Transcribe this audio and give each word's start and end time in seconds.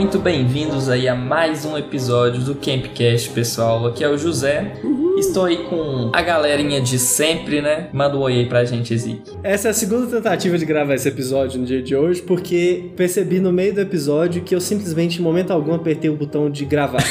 muito 0.00 0.18
bem-vindos 0.18 0.88
aí 0.88 1.06
a 1.06 1.14
mais 1.14 1.66
um 1.66 1.76
episódio 1.76 2.42
do 2.42 2.54
Campcast, 2.54 3.28
pessoal. 3.28 3.86
Aqui 3.86 4.02
é 4.02 4.08
o 4.08 4.16
José. 4.16 4.72
Estou 5.18 5.44
aí 5.44 5.58
com 5.64 6.10
a 6.14 6.22
galerinha 6.22 6.80
de 6.80 6.98
sempre, 6.98 7.60
né? 7.60 7.90
Manda 7.92 8.16
um 8.16 8.20
oi 8.20 8.32
aí 8.32 8.46
pra 8.46 8.64
gente, 8.64 8.94
Ezik. 8.94 9.30
Essa 9.42 9.68
é 9.68 9.70
a 9.72 9.74
segunda 9.74 10.06
tentativa 10.06 10.56
de 10.56 10.64
gravar 10.64 10.94
esse 10.94 11.06
episódio 11.06 11.60
no 11.60 11.66
dia 11.66 11.82
de 11.82 11.94
hoje, 11.94 12.22
porque 12.22 12.90
percebi 12.96 13.40
no 13.40 13.52
meio 13.52 13.74
do 13.74 13.80
episódio 13.82 14.40
que 14.40 14.54
eu 14.54 14.60
simplesmente, 14.60 15.20
em 15.20 15.22
momento 15.22 15.50
algum, 15.50 15.74
apertei 15.74 16.08
o 16.08 16.16
botão 16.16 16.48
de 16.48 16.64
gravar. 16.64 17.04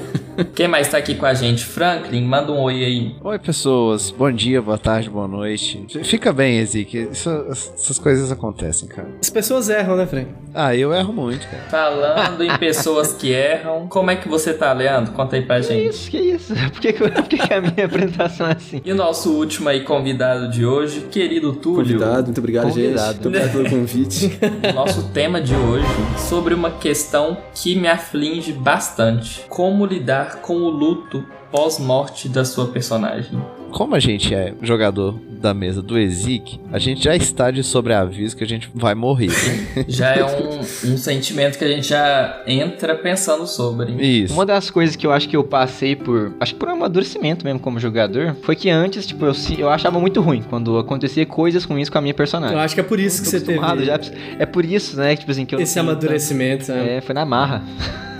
Quem 0.56 0.66
mais 0.68 0.88
tá 0.88 0.96
aqui 0.96 1.14
com 1.14 1.26
a 1.26 1.34
gente? 1.34 1.62
Franklin, 1.66 2.24
manda 2.24 2.50
um 2.50 2.62
oi 2.62 2.82
aí. 2.82 3.14
Oi, 3.22 3.38
pessoas. 3.38 4.10
Bom 4.10 4.32
dia, 4.32 4.62
boa 4.62 4.78
tarde, 4.78 5.10
boa 5.10 5.28
noite. 5.28 5.84
Fica 6.02 6.32
bem, 6.32 6.58
Ezik. 6.60 6.96
Isso, 7.12 7.28
essas 7.50 7.98
coisas 7.98 8.32
acontecem, 8.32 8.88
cara. 8.88 9.06
As 9.20 9.28
pessoas 9.28 9.68
erram, 9.68 9.96
né, 9.98 10.06
Frank? 10.06 10.28
Ah, 10.54 10.74
eu 10.74 10.94
erro 10.94 11.12
muito, 11.12 11.46
cara. 11.46 11.62
Falando 11.68 12.42
em 12.42 12.56
pessoas 12.56 13.12
que 13.12 13.32
erram, 13.32 13.86
como 13.86 14.10
é 14.10 14.16
que 14.16 14.30
você 14.30 14.54
tá, 14.54 14.72
Leandro? 14.72 15.12
Conta 15.12 15.36
aí 15.36 15.42
pra 15.42 15.56
Que 15.56 15.62
gente. 15.64 15.88
isso, 15.90 16.10
que 16.10 16.16
isso? 16.18 16.54
Por 16.72 16.80
que, 16.80 16.92
por 16.94 17.10
que 17.24 17.52
a 17.52 17.60
minha 17.60 17.84
apresentação 17.84 18.46
é 18.48 18.52
assim? 18.52 18.80
E 18.82 18.90
o 18.92 18.94
nosso 18.94 19.32
último 19.34 19.68
aí 19.68 19.80
convidado 19.84 20.48
de 20.50 20.64
hoje, 20.64 21.02
querido 21.10 21.52
Túlio. 21.52 21.84
Convidado, 21.84 22.24
muito 22.24 22.38
obrigado, 22.38 22.68
Convidado. 22.70 23.12
gente. 23.12 23.14
Muito 23.14 23.28
obrigado 23.28 23.52
pelo 23.52 23.68
convite. 23.70 24.38
O 24.70 24.72
nosso 24.72 25.02
tema 25.10 25.38
de 25.40 25.54
hoje 25.54 25.86
sobre 26.16 26.54
uma 26.54 26.70
questão 26.70 27.36
que 27.54 27.74
me 27.76 27.88
aflige 27.88 28.52
bastante: 28.54 29.42
como 29.50 29.84
lidar 29.84 30.36
com 30.45 30.45
o 30.54 30.68
luto 30.70 31.24
pós-morte 31.50 32.28
da 32.28 32.44
sua 32.44 32.66
personagem. 32.68 33.40
Como 33.70 33.94
a 33.94 33.98
gente 34.00 34.34
é 34.34 34.54
jogador 34.62 35.18
da 35.40 35.52
mesa 35.52 35.82
do 35.82 35.98
Ezik, 35.98 36.58
a 36.72 36.78
gente 36.78 37.04
já 37.04 37.14
está 37.14 37.50
de 37.50 37.62
sobreaviso 37.62 38.36
que 38.36 38.42
a 38.42 38.46
gente 38.46 38.70
vai 38.74 38.94
morrer. 38.94 39.28
Já 39.86 40.14
é 40.14 40.24
um, 40.24 40.60
um 40.60 40.96
sentimento 40.96 41.58
que 41.58 41.64
a 41.64 41.68
gente 41.68 41.88
já 41.88 42.42
entra 42.46 42.94
pensando 42.94 43.46
sobre. 43.46 43.92
Isso. 44.02 44.32
Uma 44.32 44.46
das 44.46 44.70
coisas 44.70 44.96
que 44.96 45.06
eu 45.06 45.12
acho 45.12 45.28
que 45.28 45.36
eu 45.36 45.44
passei 45.44 45.94
por, 45.94 46.34
acho 46.40 46.54
que 46.54 46.58
por 46.60 46.68
um 46.68 46.72
amadurecimento 46.72 47.44
mesmo 47.44 47.60
como 47.60 47.78
jogador, 47.78 48.34
foi 48.42 48.56
que 48.56 48.70
antes, 48.70 49.06
tipo, 49.06 49.26
eu, 49.26 49.32
eu 49.58 49.68
achava 49.68 50.00
muito 50.00 50.20
ruim 50.20 50.42
quando 50.48 50.78
acontecia 50.78 51.26
coisas 51.26 51.64
ruins 51.64 51.88
com 51.90 51.98
a 51.98 52.00
minha 52.00 52.14
personagem. 52.14 52.56
Eu 52.56 52.62
acho 52.62 52.74
que 52.74 52.80
é 52.80 52.84
por 52.84 52.98
isso 52.98 53.20
que 53.22 53.28
você 53.28 53.40
teve 53.40 53.84
já, 53.84 53.98
é 54.38 54.46
por 54.46 54.64
isso, 54.64 54.96
né, 54.96 55.16
tipo 55.16 55.30
assim, 55.30 55.44
que 55.44 55.54
eu 55.54 55.60
esse 55.60 55.78
amadurecimento. 55.78 56.66
tanto- 56.66 56.78
né? 56.78 56.96
É, 56.96 57.00
foi 57.00 57.14
na 57.14 57.26
marra. 57.26 57.62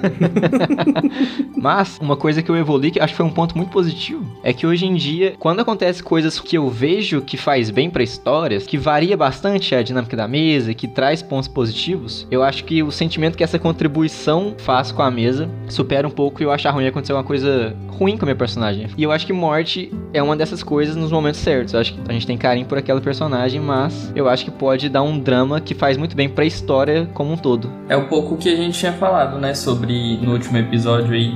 Mas 1.56 1.98
uma 2.00 2.16
coisa 2.16 2.42
que 2.42 2.50
eu 2.50 2.56
evolui, 2.56 2.90
que 2.90 3.00
acho 3.00 3.12
que 3.12 3.16
foi 3.16 3.26
um 3.26 3.30
ponto 3.30 3.56
muito 3.56 3.70
positivo, 3.70 4.24
é 4.42 4.52
que 4.52 4.66
hoje 4.66 4.86
em 4.86 4.94
dia, 4.94 5.34
quando 5.38 5.60
acontece 5.60 6.02
coisas 6.02 6.38
que 6.38 6.56
eu 6.56 6.68
vejo 6.68 7.20
que 7.20 7.36
faz 7.36 7.70
bem 7.70 7.90
pra 7.90 8.02
histórias, 8.02 8.66
que 8.66 8.78
varia 8.78 9.16
bastante 9.16 9.74
a 9.74 9.82
dinâmica 9.82 10.16
da 10.16 10.28
mesa, 10.28 10.74
que 10.74 10.86
traz 10.86 11.22
pontos 11.22 11.48
positivos, 11.48 12.26
eu 12.30 12.42
acho 12.42 12.64
que 12.64 12.82
o 12.82 12.90
sentimento 12.90 13.36
que 13.36 13.44
essa 13.44 13.58
contribuição 13.58 14.54
faz 14.58 14.92
com 14.92 15.02
a 15.02 15.10
mesa 15.10 15.48
supera 15.68 16.06
um 16.06 16.10
pouco 16.10 16.42
e 16.42 16.44
eu 16.44 16.50
achar 16.50 16.70
ruim 16.70 16.86
acontecer 16.86 17.12
uma 17.12 17.24
coisa 17.24 17.76
ruim 17.88 18.16
com 18.16 18.24
a 18.24 18.26
minha 18.26 18.36
personagem. 18.36 18.88
E 18.96 19.02
eu 19.02 19.10
acho 19.10 19.26
que 19.26 19.32
morte 19.32 19.92
é 20.12 20.22
uma 20.22 20.36
dessas 20.36 20.62
coisas 20.62 20.96
nos 20.96 21.10
momentos 21.10 21.40
certos. 21.40 21.74
Eu 21.74 21.80
acho 21.80 21.94
que 21.94 22.00
a 22.08 22.12
gente 22.12 22.26
tem 22.26 22.36
carinho 22.36 22.66
por 22.66 22.78
aquela 22.78 23.00
personagem, 23.00 23.60
mas 23.60 24.12
eu 24.14 24.28
acho 24.28 24.44
que 24.44 24.50
pode 24.50 24.88
dar 24.88 25.02
um 25.02 25.18
drama 25.18 25.60
que 25.60 25.74
faz 25.74 25.96
muito 25.96 26.14
bem 26.14 26.28
pra 26.28 26.44
história 26.44 27.08
como 27.14 27.32
um 27.32 27.36
todo. 27.36 27.70
É 27.88 27.96
um 27.96 28.04
pouco 28.04 28.34
o 28.34 28.38
que 28.38 28.48
a 28.48 28.56
gente 28.56 28.78
tinha 28.78 28.92
falado, 28.92 29.38
né? 29.38 29.54
Sobre 29.54 29.85
no 29.92 30.32
último 30.32 30.56
episódio 30.58 31.12
aí, 31.12 31.32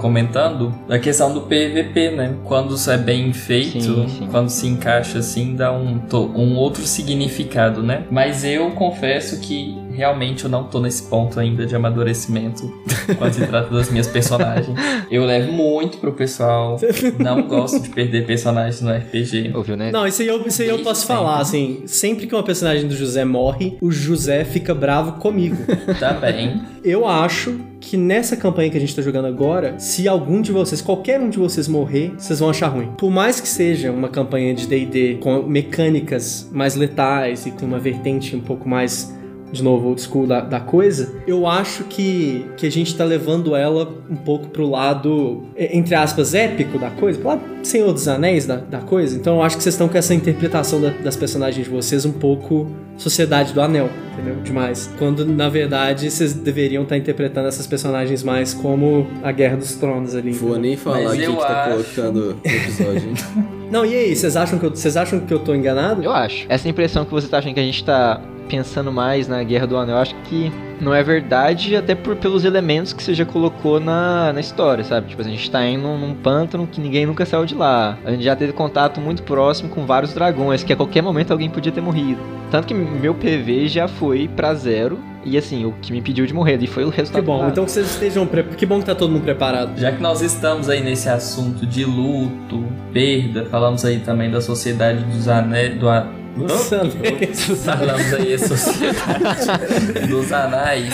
comentando, 0.00 0.74
da 0.86 0.98
questão 0.98 1.32
do 1.32 1.42
PVP, 1.42 2.10
né? 2.10 2.34
Quando 2.44 2.74
isso 2.74 2.90
é 2.90 2.98
bem 2.98 3.32
feito, 3.32 3.80
Sim, 3.80 4.08
sim. 4.08 4.28
quando 4.30 4.48
se 4.48 4.66
encaixa 4.66 5.18
assim, 5.18 5.54
dá 5.54 5.72
um, 5.72 6.00
um 6.34 6.56
outro 6.56 6.82
significado, 6.84 7.82
né? 7.82 8.04
Mas 8.10 8.44
eu 8.44 8.70
confesso 8.72 9.40
que 9.40 9.76
realmente 10.00 10.44
eu 10.44 10.50
não 10.50 10.64
tô 10.64 10.80
nesse 10.80 11.02
ponto 11.02 11.38
ainda 11.38 11.66
de 11.66 11.76
amadurecimento 11.76 12.72
quando 13.18 13.34
se 13.34 13.46
trata 13.46 13.68
das 13.68 13.90
minhas 13.90 14.06
personagens. 14.06 14.74
Eu 15.10 15.26
levo 15.26 15.52
muito 15.52 15.98
pro 15.98 16.12
pessoal, 16.12 16.78
não 17.18 17.42
gosto 17.42 17.80
de 17.80 17.90
perder 17.90 18.24
personagens 18.24 18.80
no 18.80 18.90
RPG. 18.90 19.52
Ouviu, 19.54 19.76
né? 19.76 19.90
Não, 19.90 20.06
isso 20.06 20.22
aí, 20.22 20.28
eu, 20.28 20.46
isso 20.46 20.62
aí 20.62 20.68
eu 20.68 20.78
posso 20.78 21.02
sempre. 21.02 21.16
falar, 21.16 21.40
assim, 21.40 21.82
sempre 21.84 22.26
que 22.26 22.34
uma 22.34 22.42
personagem 22.42 22.88
do 22.88 22.96
José 22.96 23.26
morre, 23.26 23.76
o 23.78 23.90
José 23.90 24.42
fica 24.42 24.74
bravo 24.74 25.20
comigo. 25.20 25.58
Tá 25.98 26.14
bem. 26.14 26.62
Eu 26.82 27.06
acho 27.06 27.60
que 27.78 27.96
nessa 27.96 28.36
campanha 28.36 28.70
que 28.70 28.76
a 28.78 28.80
gente 28.80 28.96
tá 28.96 29.02
jogando 29.02 29.26
agora, 29.26 29.78
se 29.78 30.08
algum 30.08 30.40
de 30.40 30.50
vocês, 30.50 30.80
qualquer 30.80 31.20
um 31.20 31.28
de 31.28 31.38
vocês 31.38 31.68
morrer, 31.68 32.14
vocês 32.16 32.40
vão 32.40 32.48
achar 32.48 32.68
ruim. 32.68 32.86
Por 32.96 33.10
mais 33.10 33.38
que 33.38 33.48
seja 33.48 33.92
uma 33.92 34.08
campanha 34.08 34.54
de 34.54 34.66
D&D 34.66 35.18
com 35.20 35.42
mecânicas 35.42 36.48
mais 36.50 36.74
letais 36.74 37.44
e 37.44 37.50
com 37.50 37.66
uma 37.66 37.78
vertente 37.78 38.34
um 38.34 38.40
pouco 38.40 38.66
mais 38.66 39.19
de 39.52 39.62
novo, 39.62 39.88
old 39.88 40.00
school 40.00 40.26
da, 40.26 40.40
da 40.40 40.60
coisa, 40.60 41.12
eu 41.26 41.46
acho 41.46 41.84
que, 41.84 42.46
que 42.56 42.66
a 42.66 42.70
gente 42.70 42.94
tá 42.96 43.04
levando 43.04 43.56
ela 43.56 43.88
um 44.08 44.16
pouco 44.16 44.48
pro 44.48 44.68
lado, 44.68 45.42
entre 45.56 45.94
aspas, 45.94 46.34
épico 46.34 46.78
da 46.78 46.90
coisa, 46.90 47.18
pro 47.18 47.28
lado 47.28 47.42
Senhor 47.62 47.92
dos 47.92 48.06
Anéis 48.08 48.46
da, 48.46 48.56
da 48.56 48.78
coisa. 48.78 49.16
Então 49.16 49.36
eu 49.36 49.42
acho 49.42 49.56
que 49.56 49.62
vocês 49.62 49.74
estão 49.74 49.88
com 49.88 49.98
essa 49.98 50.14
interpretação 50.14 50.80
da- 50.80 50.90
das 50.90 51.16
personagens 51.16 51.64
de 51.66 51.70
vocês 51.70 52.04
um 52.04 52.12
pouco 52.12 52.68
Sociedade 52.96 53.52
do 53.54 53.60
Anel, 53.62 53.88
entendeu? 54.12 54.36
Demais. 54.44 54.90
Quando, 54.98 55.24
na 55.24 55.48
verdade, 55.48 56.10
vocês 56.10 56.32
deveriam 56.34 56.82
estar 56.82 56.96
interpretando 56.98 57.48
essas 57.48 57.66
personagens 57.66 58.22
mais 58.22 58.52
como 58.54 59.06
a 59.22 59.32
Guerra 59.32 59.56
dos 59.56 59.74
Tronos 59.74 60.14
ali. 60.14 60.32
Vou 60.32 60.50
entendeu? 60.50 60.68
nem 60.68 60.76
falar 60.76 61.02
Mas 61.04 61.12
quem 61.14 61.22
eu 61.24 61.36
que 61.36 61.42
tá 61.42 61.64
acho- 61.64 61.70
colocando 61.94 62.20
no 62.44 62.50
episódio. 62.50 63.08
hein? 63.08 63.50
Não, 63.70 63.86
e 63.86 63.94
aí, 63.94 64.16
vocês 64.16 64.36
acham, 64.36 64.58
que 64.58 64.66
eu, 64.66 64.70
vocês 64.70 64.96
acham 64.96 65.20
que 65.20 65.32
eu 65.32 65.38
tô 65.38 65.54
enganado? 65.54 66.02
Eu 66.02 66.10
acho. 66.10 66.44
Essa 66.48 66.68
impressão 66.68 67.04
que 67.04 67.12
você 67.12 67.28
tá 67.28 67.38
achando 67.38 67.54
que 67.54 67.60
a 67.60 67.62
gente 67.62 67.84
tá 67.84 68.20
pensando 68.48 68.90
mais 68.90 69.28
na 69.28 69.44
Guerra 69.44 69.66
do 69.68 69.76
Anel, 69.76 69.94
eu 69.94 70.02
acho 70.02 70.14
que 70.24 70.50
não 70.80 70.94
é 70.94 71.02
verdade, 71.02 71.76
até 71.76 71.94
por, 71.94 72.16
pelos 72.16 72.44
elementos 72.44 72.92
que 72.92 73.02
você 73.02 73.14
já 73.14 73.24
colocou 73.24 73.78
na, 73.78 74.32
na 74.32 74.40
história, 74.40 74.82
sabe? 74.84 75.08
Tipo, 75.08 75.22
a 75.22 75.24
gente 75.24 75.50
tá 75.50 75.64
indo 75.64 75.86
num, 75.86 76.14
pântano 76.14 76.66
que 76.66 76.80
ninguém 76.80 77.06
nunca 77.06 77.24
saiu 77.24 77.46
de 77.46 77.54
lá. 77.54 77.98
A 78.04 78.10
gente 78.10 78.24
já 78.24 78.36
teve 78.36 78.52
contato 78.52 79.00
muito 79.00 79.22
próximo 79.22 79.68
com 79.68 79.86
vários 79.86 80.12
dragões, 80.12 80.62
que 80.62 80.72
a 80.72 80.76
qualquer 80.76 81.02
momento 81.02 81.30
alguém 81.30 81.48
podia 81.48 81.72
ter 81.72 81.80
morrido. 81.80 82.20
Tanto 82.50 82.66
que 82.66 82.74
meu 82.74 83.14
PV 83.14 83.68
já 83.68 83.86
foi 83.86 84.28
pra 84.28 84.54
zero. 84.54 84.98
E 85.24 85.36
assim, 85.36 85.66
o 85.66 85.72
que 85.82 85.92
me 85.92 85.98
impediu 85.98 86.24
de 86.26 86.32
morrer 86.32 86.54
ali 86.54 86.66
foi 86.66 86.84
o 86.84 86.90
Que 86.90 86.96
resultado. 86.96 87.24
bom, 87.24 87.36
claro. 87.36 87.52
então 87.52 87.64
que 87.64 87.70
vocês 87.70 87.90
estejam 87.90 88.26
pre... 88.26 88.42
Que 88.42 88.64
bom 88.64 88.80
que 88.80 88.86
tá 88.86 88.94
todo 88.94 89.10
mundo 89.12 89.22
preparado. 89.22 89.78
Já 89.78 89.92
que 89.92 90.00
nós 90.00 90.22
estamos 90.22 90.68
aí 90.68 90.82
nesse 90.82 91.10
assunto 91.10 91.66
de 91.66 91.84
luto, 91.84 92.64
perda, 92.92 93.44
falamos 93.44 93.84
aí 93.84 93.98
também 93.98 94.30
da 94.30 94.40
sociedade 94.40 95.04
dos 95.04 95.28
anéis. 95.28 95.78
Do 95.78 95.88
a... 96.36 97.56
Falamos 97.56 98.14
aí 98.14 98.34
a 98.34 98.38
sociedade 98.46 100.06
dos 100.08 100.32
anais. 100.32 100.92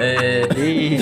É, 0.00 0.42
E- 0.56 1.00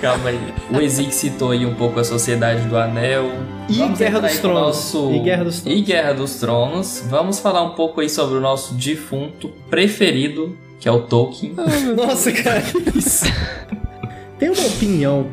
Calma 0.00 0.30
aí. 0.30 0.40
O 0.72 0.80
Ezik 0.80 1.14
citou 1.14 1.50
aí 1.50 1.66
um 1.66 1.74
pouco 1.74 2.00
a 2.00 2.04
Sociedade 2.04 2.62
do 2.66 2.76
Anel. 2.76 3.30
E 3.68 3.74
Vamos 3.78 3.98
Guerra 3.98 4.20
dos 4.20 4.38
Tronos. 4.38 4.60
nosso- 4.60 5.12
E 5.12 5.18
Guerra 5.20 5.44
dos 5.44 5.60
Tronos. 5.60 5.78
E 5.78 5.82
Guerra 5.82 6.12
dos 6.14 6.34
Tronos. 6.36 7.04
Vamos 7.08 7.38
falar 7.38 7.62
um 7.62 7.70
pouco 7.74 8.00
aí 8.00 8.08
sobre 8.08 8.36
o 8.38 8.40
nosso 8.40 8.72
defunto 8.74 9.50
preferido, 9.68 10.56
que 10.78 10.88
é 10.88 10.92
o 10.92 11.00
Tolkien. 11.02 11.54
Nossa, 11.94 12.32
cara, 12.32 12.62
que 12.62 12.98
isso. 12.98 13.26
Tem 14.38 14.48
uma 14.48 14.66
opinião 14.66 15.26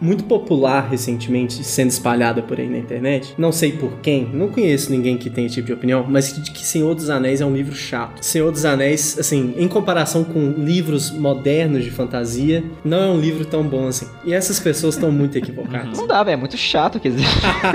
muito 0.00 0.24
popular 0.24 0.88
recentemente 0.88 1.62
sendo 1.62 1.90
espalhada 1.90 2.42
por 2.42 2.58
aí 2.58 2.68
na 2.68 2.78
internet. 2.78 3.34
Não 3.36 3.52
sei 3.52 3.72
por 3.72 3.98
quem, 4.00 4.28
não 4.32 4.48
conheço 4.48 4.90
ninguém 4.90 5.16
que 5.18 5.28
tenha 5.28 5.46
esse 5.46 5.56
tipo 5.56 5.66
de 5.66 5.72
opinião, 5.72 6.04
mas 6.08 6.32
de 6.32 6.50
que 6.50 6.64
Senhor 6.64 6.94
dos 6.94 7.10
Anéis 7.10 7.40
é 7.40 7.46
um 7.46 7.54
livro 7.54 7.74
chato. 7.74 8.22
Senhor 8.24 8.50
dos 8.50 8.64
Anéis, 8.64 9.18
assim, 9.18 9.54
em 9.56 9.68
comparação 9.68 10.24
com 10.24 10.54
livros 10.56 11.10
modernos 11.10 11.84
de 11.84 11.90
fantasia, 11.90 12.64
não 12.84 12.98
é 12.98 13.06
um 13.08 13.20
livro 13.20 13.44
tão 13.44 13.62
bom 13.62 13.86
assim. 13.86 14.06
E 14.24 14.32
essas 14.32 14.58
pessoas 14.58 14.94
estão 14.94 15.12
muito 15.12 15.36
equivocadas. 15.36 15.98
Não 15.98 16.06
dá, 16.06 16.22
velho, 16.22 16.34
é 16.34 16.36
muito 16.36 16.56
chato, 16.56 16.98
quer 16.98 17.10
dizer. 17.10 17.26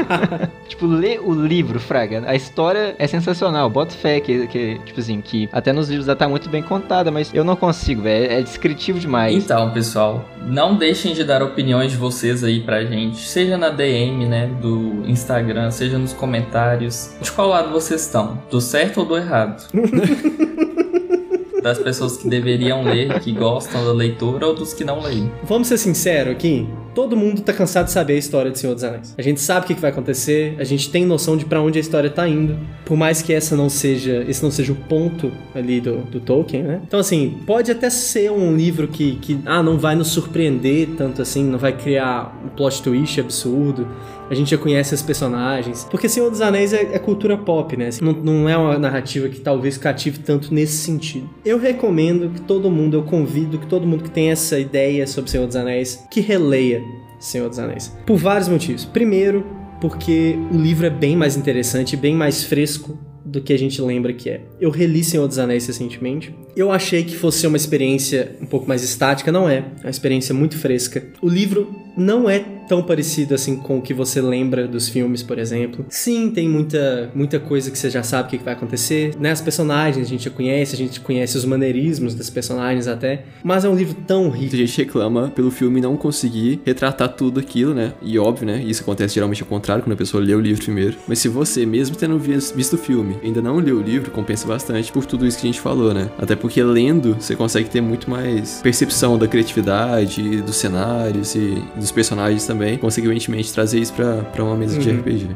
tipo, 0.68 0.88
lê 0.88 1.20
o 1.20 1.34
livro, 1.34 1.80
Fraga. 1.80 2.24
A 2.26 2.36
história 2.36 2.96
é 2.98 3.08
sensacional. 3.08 3.70
Bota 3.70 3.94
fé 3.94 4.20
que, 4.20 4.48
que, 4.48 4.80
tipo 4.86 5.00
assim, 5.00 5.22
que 5.22 5.48
até 5.52 5.72
nos 5.72 5.90
livros 5.90 6.08
já 6.08 6.16
tá 6.16 6.28
muito 6.28 6.50
bem 6.50 6.64
contada, 6.64 7.12
mas 7.12 7.32
eu 7.34 7.44
não 7.44 7.56
consigo, 7.56 8.02
velho. 8.02 8.32
É 8.32 8.42
descritivo 8.42 9.00
demais. 9.00 9.36
Então, 9.36 9.70
pessoal, 9.72 10.28
não 10.48 10.76
deixem 10.76 11.14
de 11.14 11.24
dar 11.24 11.44
opiniões 11.44 11.92
de 11.92 11.98
vocês 11.98 12.15
aí 12.24 12.62
pra 12.62 12.84
gente, 12.86 13.18
seja 13.18 13.58
na 13.58 13.70
DM, 13.70 14.26
né, 14.28 14.48
do 14.62 15.04
Instagram, 15.08 15.72
seja 15.72 15.98
nos 15.98 16.14
comentários. 16.14 17.12
De 17.22 17.32
qual 17.32 17.50
lado 17.50 17.72
vocês 17.72 18.02
estão? 18.02 18.42
Do 18.50 18.62
certo 18.62 19.02
ou 19.02 19.06
do 19.06 19.18
errado? 19.18 19.68
das 21.62 21.80
pessoas 21.80 22.18
que 22.18 22.30
deveriam 22.30 22.84
ler, 22.84 23.20
que 23.22 23.32
gostam 23.32 23.84
da 23.84 23.92
leitura, 23.92 24.48
ou 24.48 24.54
dos 24.54 24.74
que 24.74 24.84
não 24.84 25.02
leem? 25.02 25.32
Vamos 25.44 25.68
ser 25.68 25.80
sinceros 25.80 26.34
aqui. 26.34 26.70
Todo 26.96 27.16
mundo 27.16 27.42
tá 27.42 27.52
cansado 27.52 27.86
de 27.86 27.92
saber 27.92 28.14
a 28.14 28.18
história 28.18 28.50
de 28.50 28.58
Senhor 28.58 28.74
dos 28.74 28.84
Anéis. 28.84 29.14
A 29.18 29.22
gente 29.22 29.42
sabe 29.42 29.66
o 29.66 29.68
que, 29.68 29.74
vai 29.80 29.92
acontecer, 29.92 30.56
a 30.58 30.64
gente 30.64 30.90
tem 30.90 31.06
noção 31.06 31.36
de 31.36 31.46
pra 31.46 31.62
onde 31.62 31.78
a 31.78 31.82
história 31.82 32.10
tá 32.10 32.28
indo. 32.28 32.58
Por 32.86 32.96
mais 32.96 33.22
que 33.22 33.34
essa 33.34 33.56
não 33.56 33.70
seja, 33.70 34.26
esse 34.28 34.42
não 34.42 34.50
seja 34.50 34.72
o 34.72 34.76
ponto 34.76 35.32
ali 35.54 35.82
do, 35.82 35.98
do 36.04 36.20
Tolkien, 36.22 36.64
né? 36.64 36.82
Então, 36.88 37.00
assim, 37.00 37.38
pode 37.46 37.70
até 37.70 37.90
ser 37.90 38.32
um 38.32 38.56
livro 38.56 38.88
que, 38.88 39.18
que, 39.18 39.38
ah, 39.46 39.62
não 39.62 39.78
vai 39.78 39.96
nos 39.96 40.08
surpreender 40.08 40.90
tanto 40.98 41.22
assim, 41.22 41.44
não 41.44 41.60
vai 41.60 41.74
criar 41.74 42.34
um 42.44 42.48
plot 42.48 42.82
twist 42.82 43.20
absurdo. 43.20 43.88
A 44.30 44.34
gente 44.34 44.50
já 44.50 44.58
conhece 44.58 44.96
as 44.96 45.04
personagens. 45.04 45.86
Porque 45.92 46.10
Senhor 46.10 46.32
dos 46.32 46.42
Anéis 46.42 46.74
é, 46.74 46.96
é 46.96 47.00
cultura 47.00 47.38
pop, 47.38 47.78
né? 47.78 47.90
Não, 48.02 48.14
não 48.14 48.50
é 48.50 48.58
uma 48.58 48.80
narrativa 48.80 49.30
que 49.30 49.40
talvez 49.40 49.78
cative 49.78 50.20
tanto 50.20 50.52
nesse 50.52 50.78
sentido. 50.78 51.30
Eu 51.44 51.60
recomendo 51.60 52.32
que 52.34 52.42
todo 52.42 52.72
mundo, 52.72 52.98
eu 52.98 53.04
convido 53.04 53.60
que 53.60 53.68
todo 53.68 53.86
mundo 53.86 54.04
que 54.04 54.10
tem 54.10 54.32
essa 54.32 54.58
ideia 54.58 55.06
sobre 55.06 55.30
Senhor 55.30 55.46
dos 55.46 55.56
Anéis, 55.56 56.04
que 56.10 56.22
releia 56.22 56.82
Senhor 57.26 57.50
dos 57.50 57.60
Anéis. 57.60 57.96
Por 58.06 58.18
vários 58.18 58.48
motivos. 58.48 58.86
Primeiro, 58.86 59.46
porque 59.82 60.38
o 60.52 60.58
livro 60.58 60.86
é 60.86 60.90
bem 60.90 61.16
mais 61.16 61.36
interessante, 61.36 61.98
bem 61.98 62.16
mais 62.16 62.44
fresco 62.44 62.98
do 63.26 63.42
que 63.42 63.52
a 63.52 63.58
gente 63.58 63.82
lembra 63.82 64.14
que 64.14 64.30
é. 64.30 64.42
Eu 64.60 64.70
reli 64.70 65.04
Senhor 65.04 65.28
dos 65.28 65.40
Anéis 65.40 65.66
recentemente. 65.68 66.34
Eu 66.56 66.72
achei 66.72 67.04
que 67.04 67.16
fosse 67.16 67.46
uma 67.46 67.58
experiência 67.58 68.36
um 68.42 68.46
pouco 68.46 68.68
mais 68.68 68.82
estática, 68.82 69.32
não 69.32 69.50
é. 69.50 69.58
É 69.58 69.88
uma 69.88 69.90
experiência 69.90 70.34
muito 70.34 70.58
fresca. 70.58 71.04
O 71.22 71.28
livro 71.28 71.76
não 71.98 72.30
é 72.30 72.40
tão 72.68 72.82
parecido 72.82 73.36
assim 73.36 73.56
com 73.56 73.78
o 73.78 73.82
que 73.82 73.94
você 73.94 74.20
lembra 74.22 74.68
dos 74.68 74.90
filmes, 74.90 75.22
por 75.22 75.38
exemplo. 75.38 75.86
Sim, 75.90 76.32
tem 76.32 76.50
muita, 76.50 77.12
muita 77.14 77.40
coisa 77.40 77.70
que 77.70 77.78
você 77.78 77.90
já 77.90 78.04
sabe 78.04 78.28
o 78.28 78.40
que 78.40 78.44
vai 78.44 78.54
acontecer, 78.54 79.14
né? 79.20 79.32
As 79.32 79.42
personagens 79.42 80.06
a 80.06 80.10
gente 80.10 80.26
já 80.26 80.32
conhece, 80.32 80.76
a 80.76 80.78
gente 80.78 81.00
conhece 81.00 81.38
os 81.38 81.46
maneirismos 81.46 82.16
das 82.16 82.30
personagens 82.30 82.88
até, 82.88 83.24
mas 83.44 83.64
é 83.64 83.70
um 83.70 83.76
livro 83.76 83.96
tão 84.08 84.30
rico. 84.30 84.40
Muita 84.40 84.58
gente 84.58 84.78
reclama 84.78 85.30
pelo 85.30 85.52
filme 85.52 85.80
não 85.80 85.96
conseguir 85.96 86.60
retratar 86.66 87.10
tudo 87.10 87.40
aquilo, 87.40 87.74
né? 87.74 87.94
E 88.02 88.18
óbvio, 88.18 88.48
né? 88.48 88.64
Isso 88.64 88.82
acontece 88.82 89.16
geralmente 89.16 89.44
ao 89.44 89.48
contrário, 89.48 89.84
quando 89.84 89.94
a 89.94 89.98
pessoa 89.98 90.24
lê 90.24 90.34
o 90.34 90.42
livro 90.42 90.64
primeiro. 90.64 90.98
Mas 91.08 91.20
se 91.20 91.30
você, 91.30 91.66
mesmo 91.66 91.96
tendo 91.96 92.18
visto 92.18 92.74
o 92.74 92.78
filme, 92.78 93.18
ainda 93.24 93.42
não 93.42 93.58
leu 93.58 93.78
o 93.78 93.82
livro, 93.82 94.12
compensa 94.12 94.48
bastante 94.48 94.92
por 94.92 95.06
tudo 95.06 95.26
isso 95.26 95.38
que 95.38 95.48
a 95.48 95.52
gente 95.52 95.62
falou, 95.62 95.94
né? 95.94 96.10
Até 96.18 96.36
porque 96.46 96.62
lendo, 96.62 97.16
você 97.20 97.36
consegue 97.36 97.68
ter 97.72 97.82
muito 97.82 98.08
mais 98.08 98.60
percepção 98.62 99.18
da 99.18 99.28
criatividade, 99.28 100.44
dos 100.44 100.58
cenários 100.58 101.34
e 101.34 101.60
dos 101.76 101.92
personagens 101.92 102.46
também. 102.46 102.78
Consequentemente, 102.78 103.52
trazer 103.52 103.80
isso 103.80 103.92
pra, 103.94 104.18
pra 104.18 104.44
uma 104.44 104.56
mesa 104.56 104.78
de 104.78 104.88
Uhum. 104.88 105.00
RPG. 105.00 105.28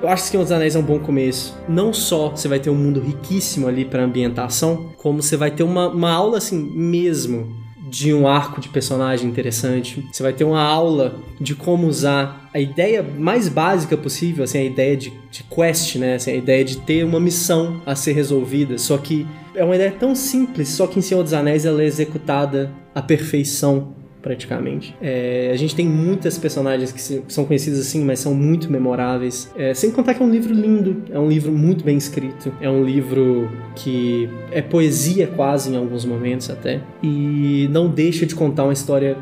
Eu 0.00 0.08
acho 0.08 0.22
que 0.22 0.28
Senhor 0.28 0.44
dos 0.44 0.52
Anéis 0.52 0.76
é 0.76 0.78
um 0.78 0.82
bom 0.82 1.00
começo. 1.00 1.56
Não 1.68 1.92
só 1.92 2.28
você 2.28 2.46
vai 2.46 2.60
ter 2.60 2.70
um 2.70 2.74
mundo 2.76 3.00
riquíssimo 3.00 3.66
ali 3.66 3.84
pra 3.84 4.04
ambientação, 4.04 4.90
como 4.96 5.20
você 5.20 5.36
vai 5.36 5.50
ter 5.50 5.64
uma, 5.64 5.88
uma 5.88 6.12
aula 6.12 6.38
assim 6.38 6.56
mesmo 6.56 7.52
de 7.90 8.14
um 8.14 8.28
arco 8.28 8.60
de 8.60 8.68
personagem 8.68 9.28
interessante. 9.28 10.06
Você 10.12 10.22
vai 10.22 10.32
ter 10.32 10.44
uma 10.44 10.62
aula 10.62 11.16
de 11.40 11.56
como 11.56 11.88
usar 11.88 12.48
a 12.54 12.60
ideia 12.60 13.04
mais 13.18 13.48
básica 13.48 13.96
possível, 13.96 14.44
assim, 14.44 14.58
a 14.58 14.64
ideia 14.64 14.96
de, 14.96 15.12
de 15.32 15.42
quest, 15.42 15.96
né? 15.96 16.14
Assim, 16.14 16.30
a 16.30 16.36
ideia 16.36 16.64
de 16.64 16.76
ter 16.76 17.04
uma 17.04 17.18
missão 17.18 17.82
a 17.84 17.96
ser 17.96 18.12
resolvida. 18.12 18.78
Só 18.78 18.96
que 18.98 19.26
é 19.54 19.64
uma 19.64 19.74
ideia 19.74 19.92
tão 19.92 20.14
simples, 20.14 20.68
só 20.68 20.86
que 20.86 20.98
em 20.98 21.02
Senhor 21.02 21.22
dos 21.22 21.32
Anéis 21.32 21.64
ela 21.64 21.82
é 21.82 21.86
executada 21.86 22.70
à 22.94 23.00
perfeição 23.00 23.94
praticamente. 24.24 24.96
É, 25.02 25.50
a 25.52 25.56
gente 25.56 25.76
tem 25.76 25.86
muitas 25.86 26.38
personagens 26.38 26.90
que 26.90 27.22
são 27.30 27.44
conhecidas 27.44 27.78
assim, 27.78 28.02
mas 28.02 28.20
são 28.20 28.32
muito 28.32 28.72
memoráveis. 28.72 29.52
É, 29.54 29.74
sem 29.74 29.90
contar 29.90 30.14
que 30.14 30.22
é 30.22 30.24
um 30.24 30.30
livro 30.30 30.54
lindo, 30.54 31.02
é 31.10 31.18
um 31.18 31.28
livro 31.28 31.52
muito 31.52 31.84
bem 31.84 31.98
escrito, 31.98 32.50
é 32.58 32.70
um 32.70 32.82
livro 32.82 33.50
que 33.76 34.26
é 34.50 34.62
poesia 34.62 35.26
quase 35.26 35.70
em 35.70 35.76
alguns 35.76 36.06
momentos 36.06 36.48
até, 36.48 36.80
e 37.02 37.68
não 37.70 37.90
deixa 37.90 38.24
de 38.24 38.34
contar 38.34 38.64
uma 38.64 38.72
história 38.72 39.18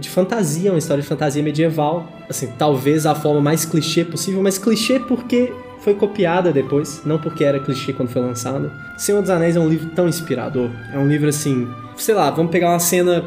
de 0.00 0.08
fantasia, 0.08 0.72
uma 0.72 0.78
história 0.78 1.02
de 1.02 1.08
fantasia 1.08 1.40
medieval. 1.40 2.08
Assim, 2.28 2.48
talvez 2.58 3.06
a 3.06 3.14
forma 3.14 3.40
mais 3.40 3.64
clichê 3.64 4.04
possível, 4.04 4.42
mas 4.42 4.58
clichê 4.58 4.98
porque 4.98 5.52
foi 5.82 5.94
copiada 5.94 6.52
depois, 6.52 7.02
não 7.04 7.18
porque 7.18 7.44
era 7.44 7.58
clichê 7.58 7.92
quando 7.92 8.08
foi 8.08 8.22
lançada. 8.22 8.70
Senhor 8.96 9.20
dos 9.20 9.30
Anéis 9.30 9.56
é 9.56 9.60
um 9.60 9.68
livro 9.68 9.90
tão 9.90 10.08
inspirador. 10.08 10.70
É 10.92 10.98
um 10.98 11.08
livro 11.08 11.28
assim, 11.28 11.68
sei 11.96 12.14
lá, 12.14 12.30
vamos 12.30 12.52
pegar 12.52 12.70
uma 12.70 12.78
cena 12.78 13.24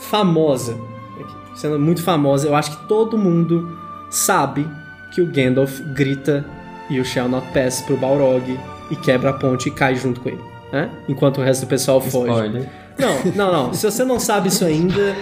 famosa, 0.00 0.76
cena 1.54 1.78
muito 1.78 2.02
famosa. 2.02 2.48
Eu 2.48 2.54
acho 2.54 2.76
que 2.76 2.86
todo 2.88 3.16
mundo 3.16 3.78
sabe 4.10 4.66
que 5.12 5.20
o 5.20 5.26
Gandalf 5.26 5.80
grita 5.94 6.44
e 6.90 6.98
o 6.98 7.04
Shall 7.04 7.28
Not 7.28 7.46
Pass 7.52 7.82
pro 7.82 7.96
Balrog 7.96 8.58
e 8.90 8.96
quebra 8.96 9.30
a 9.30 9.32
ponte 9.32 9.68
e 9.68 9.72
cai 9.72 9.94
junto 9.94 10.20
com 10.20 10.28
ele, 10.28 10.42
né? 10.72 10.90
Enquanto 11.08 11.38
o 11.38 11.44
resto 11.44 11.66
do 11.66 11.68
pessoal 11.68 12.00
foge. 12.00 12.32
Não, 12.98 13.32
não, 13.34 13.52
não. 13.52 13.74
Se 13.74 13.90
você 13.90 14.04
não 14.04 14.20
sabe 14.20 14.48
isso 14.48 14.64
ainda, 14.64 15.14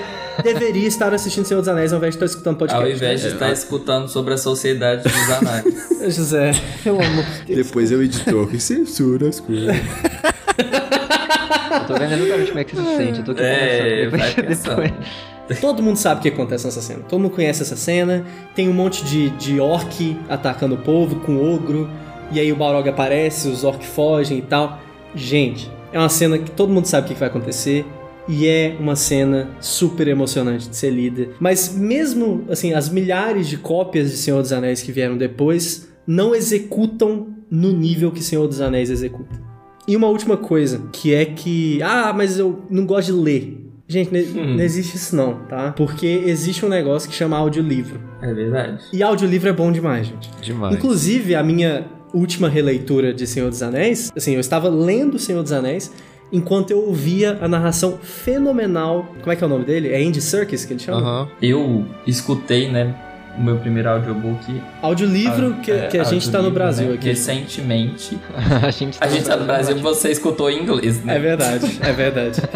deveria 0.42 0.86
estar 0.86 1.12
assistindo 1.12 1.44
Senhor 1.44 1.60
dos 1.60 1.68
Anéis 1.68 1.92
ao 1.92 1.98
invés 1.98 2.14
de 2.14 2.16
estar 2.16 2.26
escutando 2.26 2.56
podcast. 2.56 2.84
Ao 2.84 2.90
invés 2.90 3.20
de 3.20 3.28
estar 3.28 3.52
escutando 3.52 4.08
sobre 4.08 4.34
a 4.34 4.38
sociedade 4.38 5.02
dos 5.02 5.30
análises. 5.30 5.88
José, 6.16 6.52
pelo 6.82 7.02
amor 7.02 7.24
de 7.24 7.54
Deus. 7.54 7.66
Depois 7.66 7.90
eu 7.90 8.02
editor 8.02 8.46
que 8.48 8.58
censura 8.58 9.28
as 9.28 9.40
coisas. 9.40 9.76
Eu 9.76 11.86
tô 11.86 11.94
vendo 11.94 12.14
exatamente 12.14 12.46
como 12.48 12.58
é 12.58 12.64
que 12.64 12.76
você 12.76 12.90
se 12.90 12.96
sente. 12.96 13.18
Eu 13.20 13.24
tô 13.24 13.32
aqui 13.32 13.42
É, 13.42 14.08
vai 14.08 14.34
Depois-. 14.34 15.60
Todo 15.60 15.82
mundo 15.82 15.96
sabe 15.96 16.20
o 16.20 16.22
que 16.22 16.28
acontece 16.28 16.64
nessa 16.64 16.80
cena. 16.80 17.00
Todo 17.08 17.20
mundo 17.20 17.34
conhece 17.34 17.62
essa 17.62 17.76
cena. 17.76 18.24
Tem 18.54 18.68
um 18.68 18.72
monte 18.72 19.04
de, 19.04 19.30
de 19.30 19.58
orc 19.58 20.16
atacando 20.28 20.76
o 20.76 20.78
povo 20.78 21.16
com 21.16 21.54
ogro. 21.54 21.90
E 22.30 22.38
aí 22.38 22.52
o 22.52 22.56
Balrog 22.56 22.88
aparece, 22.88 23.48
os 23.48 23.64
orc 23.64 23.84
fogem 23.84 24.38
e 24.38 24.42
tal. 24.42 24.78
Gente, 25.14 25.68
é 25.92 25.98
uma 25.98 26.08
cena 26.08 26.38
que 26.38 26.50
todo 26.50 26.72
mundo 26.72 26.86
sabe 26.86 27.06
o 27.10 27.12
que 27.14 27.18
vai 27.18 27.28
acontecer. 27.28 27.84
E 28.28 28.46
é 28.46 28.76
uma 28.78 28.94
cena 28.94 29.48
super 29.60 30.06
emocionante 30.06 30.68
de 30.68 30.76
ser 30.76 30.90
lida. 30.90 31.30
Mas 31.40 31.74
mesmo, 31.76 32.44
assim, 32.48 32.72
as 32.74 32.88
milhares 32.88 33.48
de 33.48 33.56
cópias 33.56 34.10
de 34.10 34.16
Senhor 34.16 34.40
dos 34.40 34.52
Anéis 34.52 34.82
que 34.82 34.92
vieram 34.92 35.16
depois 35.16 35.88
não 36.06 36.32
executam 36.34 37.28
no 37.50 37.72
nível 37.72 38.12
que 38.12 38.22
Senhor 38.22 38.46
dos 38.46 38.60
Anéis 38.60 38.88
executa. 38.90 39.40
E 39.88 39.96
uma 39.96 40.06
última 40.06 40.36
coisa, 40.36 40.82
que 40.92 41.12
é 41.12 41.24
que, 41.24 41.82
ah, 41.82 42.12
mas 42.14 42.38
eu 42.38 42.62
não 42.70 42.86
gosto 42.86 43.06
de 43.12 43.18
ler. 43.18 43.66
Gente, 43.88 44.12
ne- 44.12 44.22
não 44.22 44.60
existe 44.62 44.96
isso 44.96 45.16
não, 45.16 45.46
tá? 45.48 45.72
Porque 45.72 46.06
existe 46.26 46.64
um 46.64 46.68
negócio 46.68 47.08
que 47.08 47.14
chama 47.16 47.36
audiolivro. 47.36 48.00
É 48.22 48.32
verdade. 48.32 48.84
E 48.92 49.02
audiolivro 49.02 49.48
é 49.48 49.52
bom 49.52 49.72
demais, 49.72 50.06
gente. 50.06 50.30
Demais. 50.40 50.76
Inclusive, 50.76 51.34
a 51.34 51.42
minha 51.42 51.86
última 52.12 52.48
releitura 52.48 53.12
de 53.12 53.26
Senhor 53.26 53.50
dos 53.50 53.62
Anéis, 53.62 54.12
assim, 54.16 54.34
eu 54.34 54.40
estava 54.40 54.68
lendo 54.68 55.18
Senhor 55.18 55.42
dos 55.42 55.52
Anéis 55.52 55.90
enquanto 56.32 56.70
eu 56.70 56.78
ouvia 56.86 57.38
a 57.40 57.48
narração 57.48 57.98
fenomenal. 58.02 59.06
Como 59.20 59.32
é 59.32 59.36
que 59.36 59.42
é 59.42 59.46
o 59.46 59.50
nome 59.50 59.64
dele? 59.64 59.88
É 59.88 60.02
Andy 60.02 60.20
Serkis 60.20 60.64
que 60.64 60.72
ele 60.72 60.80
chama? 60.80 61.00
Aham. 61.00 61.28
Eu 61.42 61.84
escutei, 62.06 62.70
né, 62.70 62.94
o 63.40 63.42
meu 63.42 63.56
primeiro 63.56 63.88
audiobook. 63.88 64.62
Audiolivro 64.82 65.54
que, 65.62 65.72
é, 65.72 65.86
que 65.86 65.98
a 65.98 66.04
gente 66.04 66.30
tá 66.30 66.42
no 66.42 66.50
Brasil 66.50 66.88
né, 66.88 66.94
aqui. 66.94 67.08
Recentemente. 67.08 68.18
a 68.62 68.70
gente 68.70 68.98
A 69.00 69.08
gente 69.08 69.24
tá 69.24 69.36
no 69.36 69.46
Brasil, 69.46 69.76
você 69.78 70.10
escutou 70.10 70.50
em 70.50 70.62
inglês, 70.62 71.02
né? 71.02 71.16
É 71.16 71.18
verdade, 71.18 71.80
é 71.82 71.92
verdade. 71.92 72.40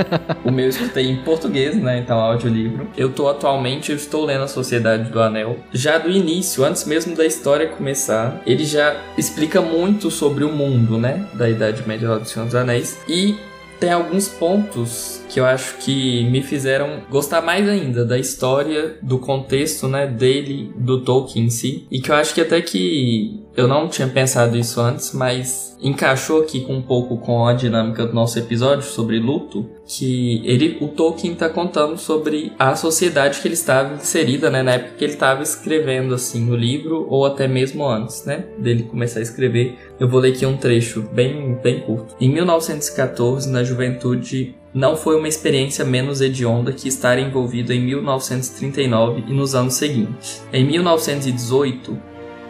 O 0.45 0.51
meu 0.51 0.67
eu 0.67 0.69
escutei 0.69 1.11
em 1.11 1.17
português, 1.17 1.75
né? 1.75 1.99
Então, 1.99 2.19
audiolivro. 2.19 2.87
Eu 2.97 3.11
tô 3.11 3.29
atualmente, 3.29 3.91
eu 3.91 3.97
estou 3.97 4.27
lendo 4.27 4.45
a 4.45 4.47
Sociedade 4.47 5.11
do 5.11 5.19
Anel. 5.19 5.59
Já 5.73 5.97
do 5.97 6.11
início, 6.11 6.63
antes 6.63 6.85
mesmo 6.85 7.17
da 7.17 7.25
história 7.25 7.67
começar, 7.67 8.43
ele 8.47 8.65
já 8.65 8.95
explica 9.17 9.63
muito 9.63 10.11
sobre 10.11 10.45
o 10.45 10.53
mundo, 10.53 10.99
né? 10.99 11.27
Da 11.33 11.49
Idade 11.49 11.83
Média 11.89 12.11
lá 12.11 12.19
do 12.19 12.29
Senhor 12.29 12.45
dos 12.45 12.55
Anéis. 12.55 12.99
E 13.09 13.37
tem 13.81 13.91
alguns 13.91 14.29
pontos 14.29 15.24
que 15.35 15.41
eu 15.41 15.45
acho 15.45 15.79
que 15.79 16.25
me 16.31 16.41
fizeram 16.43 17.03
gostar 17.11 17.43
mais 17.43 17.69
ainda 17.69 18.05
da 18.05 18.17
história, 18.17 18.97
do 19.03 19.19
contexto, 19.19 19.89
né, 19.89 20.07
dele, 20.07 20.73
do 20.77 21.01
Tolkien 21.01 21.47
em 21.47 21.51
si, 21.51 21.89
e 21.91 22.01
que 22.01 22.09
eu 22.09 22.15
acho 22.15 22.33
que 22.33 22.41
até 22.41 22.63
que 22.63 23.43
eu 23.57 23.67
não 23.67 23.89
tinha 23.89 24.07
pensado 24.07 24.57
isso 24.57 24.81
antes, 24.81 25.13
mas 25.13 25.77
encaixou 25.83 26.41
aqui 26.41 26.61
com 26.61 26.75
um 26.75 26.83
pouco 26.83 27.17
com 27.19 27.49
a 27.49 27.53
dinâmica 27.53 28.07
do 28.07 28.15
nosso 28.15 28.39
episódio 28.39 28.85
sobre 28.85 29.19
luto, 29.19 29.69
que 29.85 30.41
ele, 30.45 30.79
o 30.81 30.87
Tolkien 30.87 31.35
tá 31.35 31.49
contando 31.49 31.99
sobre 31.99 32.53
a 32.57 32.77
sociedade 32.77 33.41
que 33.41 33.49
ele 33.49 33.55
estava 33.55 33.95
inserida, 33.95 34.49
né, 34.51 34.63
na 34.63 34.75
época 34.75 34.95
que 34.99 35.05
ele 35.05 35.15
estava 35.15 35.43
escrevendo 35.43 36.15
assim 36.15 36.49
o 36.49 36.55
livro 36.55 37.09
ou 37.11 37.27
até 37.27 37.49
mesmo 37.49 37.85
antes, 37.85 38.25
né, 38.25 38.45
dele 38.57 38.85
começar 38.85 39.19
a 39.19 39.23
escrever. 39.23 39.77
Eu 39.99 40.09
vou 40.09 40.21
ler 40.21 40.33
aqui 40.33 40.47
um 40.47 40.57
trecho 40.57 41.03
bem 41.13 41.59
bem 41.61 41.81
curto. 41.81 42.15
Em 42.21 42.33
1914, 42.33 43.51
na 43.51 43.65
juventude 43.65 44.55
não 44.75 44.97
foi 44.97 45.17
uma 45.17 45.29
experiência 45.29 45.85
menos 45.85 46.21
hedionda 46.21 46.73
que 46.73 46.89
estar 46.89 47.17
envolvido 47.17 47.73
em 47.73 47.81
1939 47.81 49.25
e 49.29 49.33
nos 49.33 49.55
anos 49.55 49.75
seguintes. 49.75 50.45
Em 50.53 50.67
1918, 50.67 51.97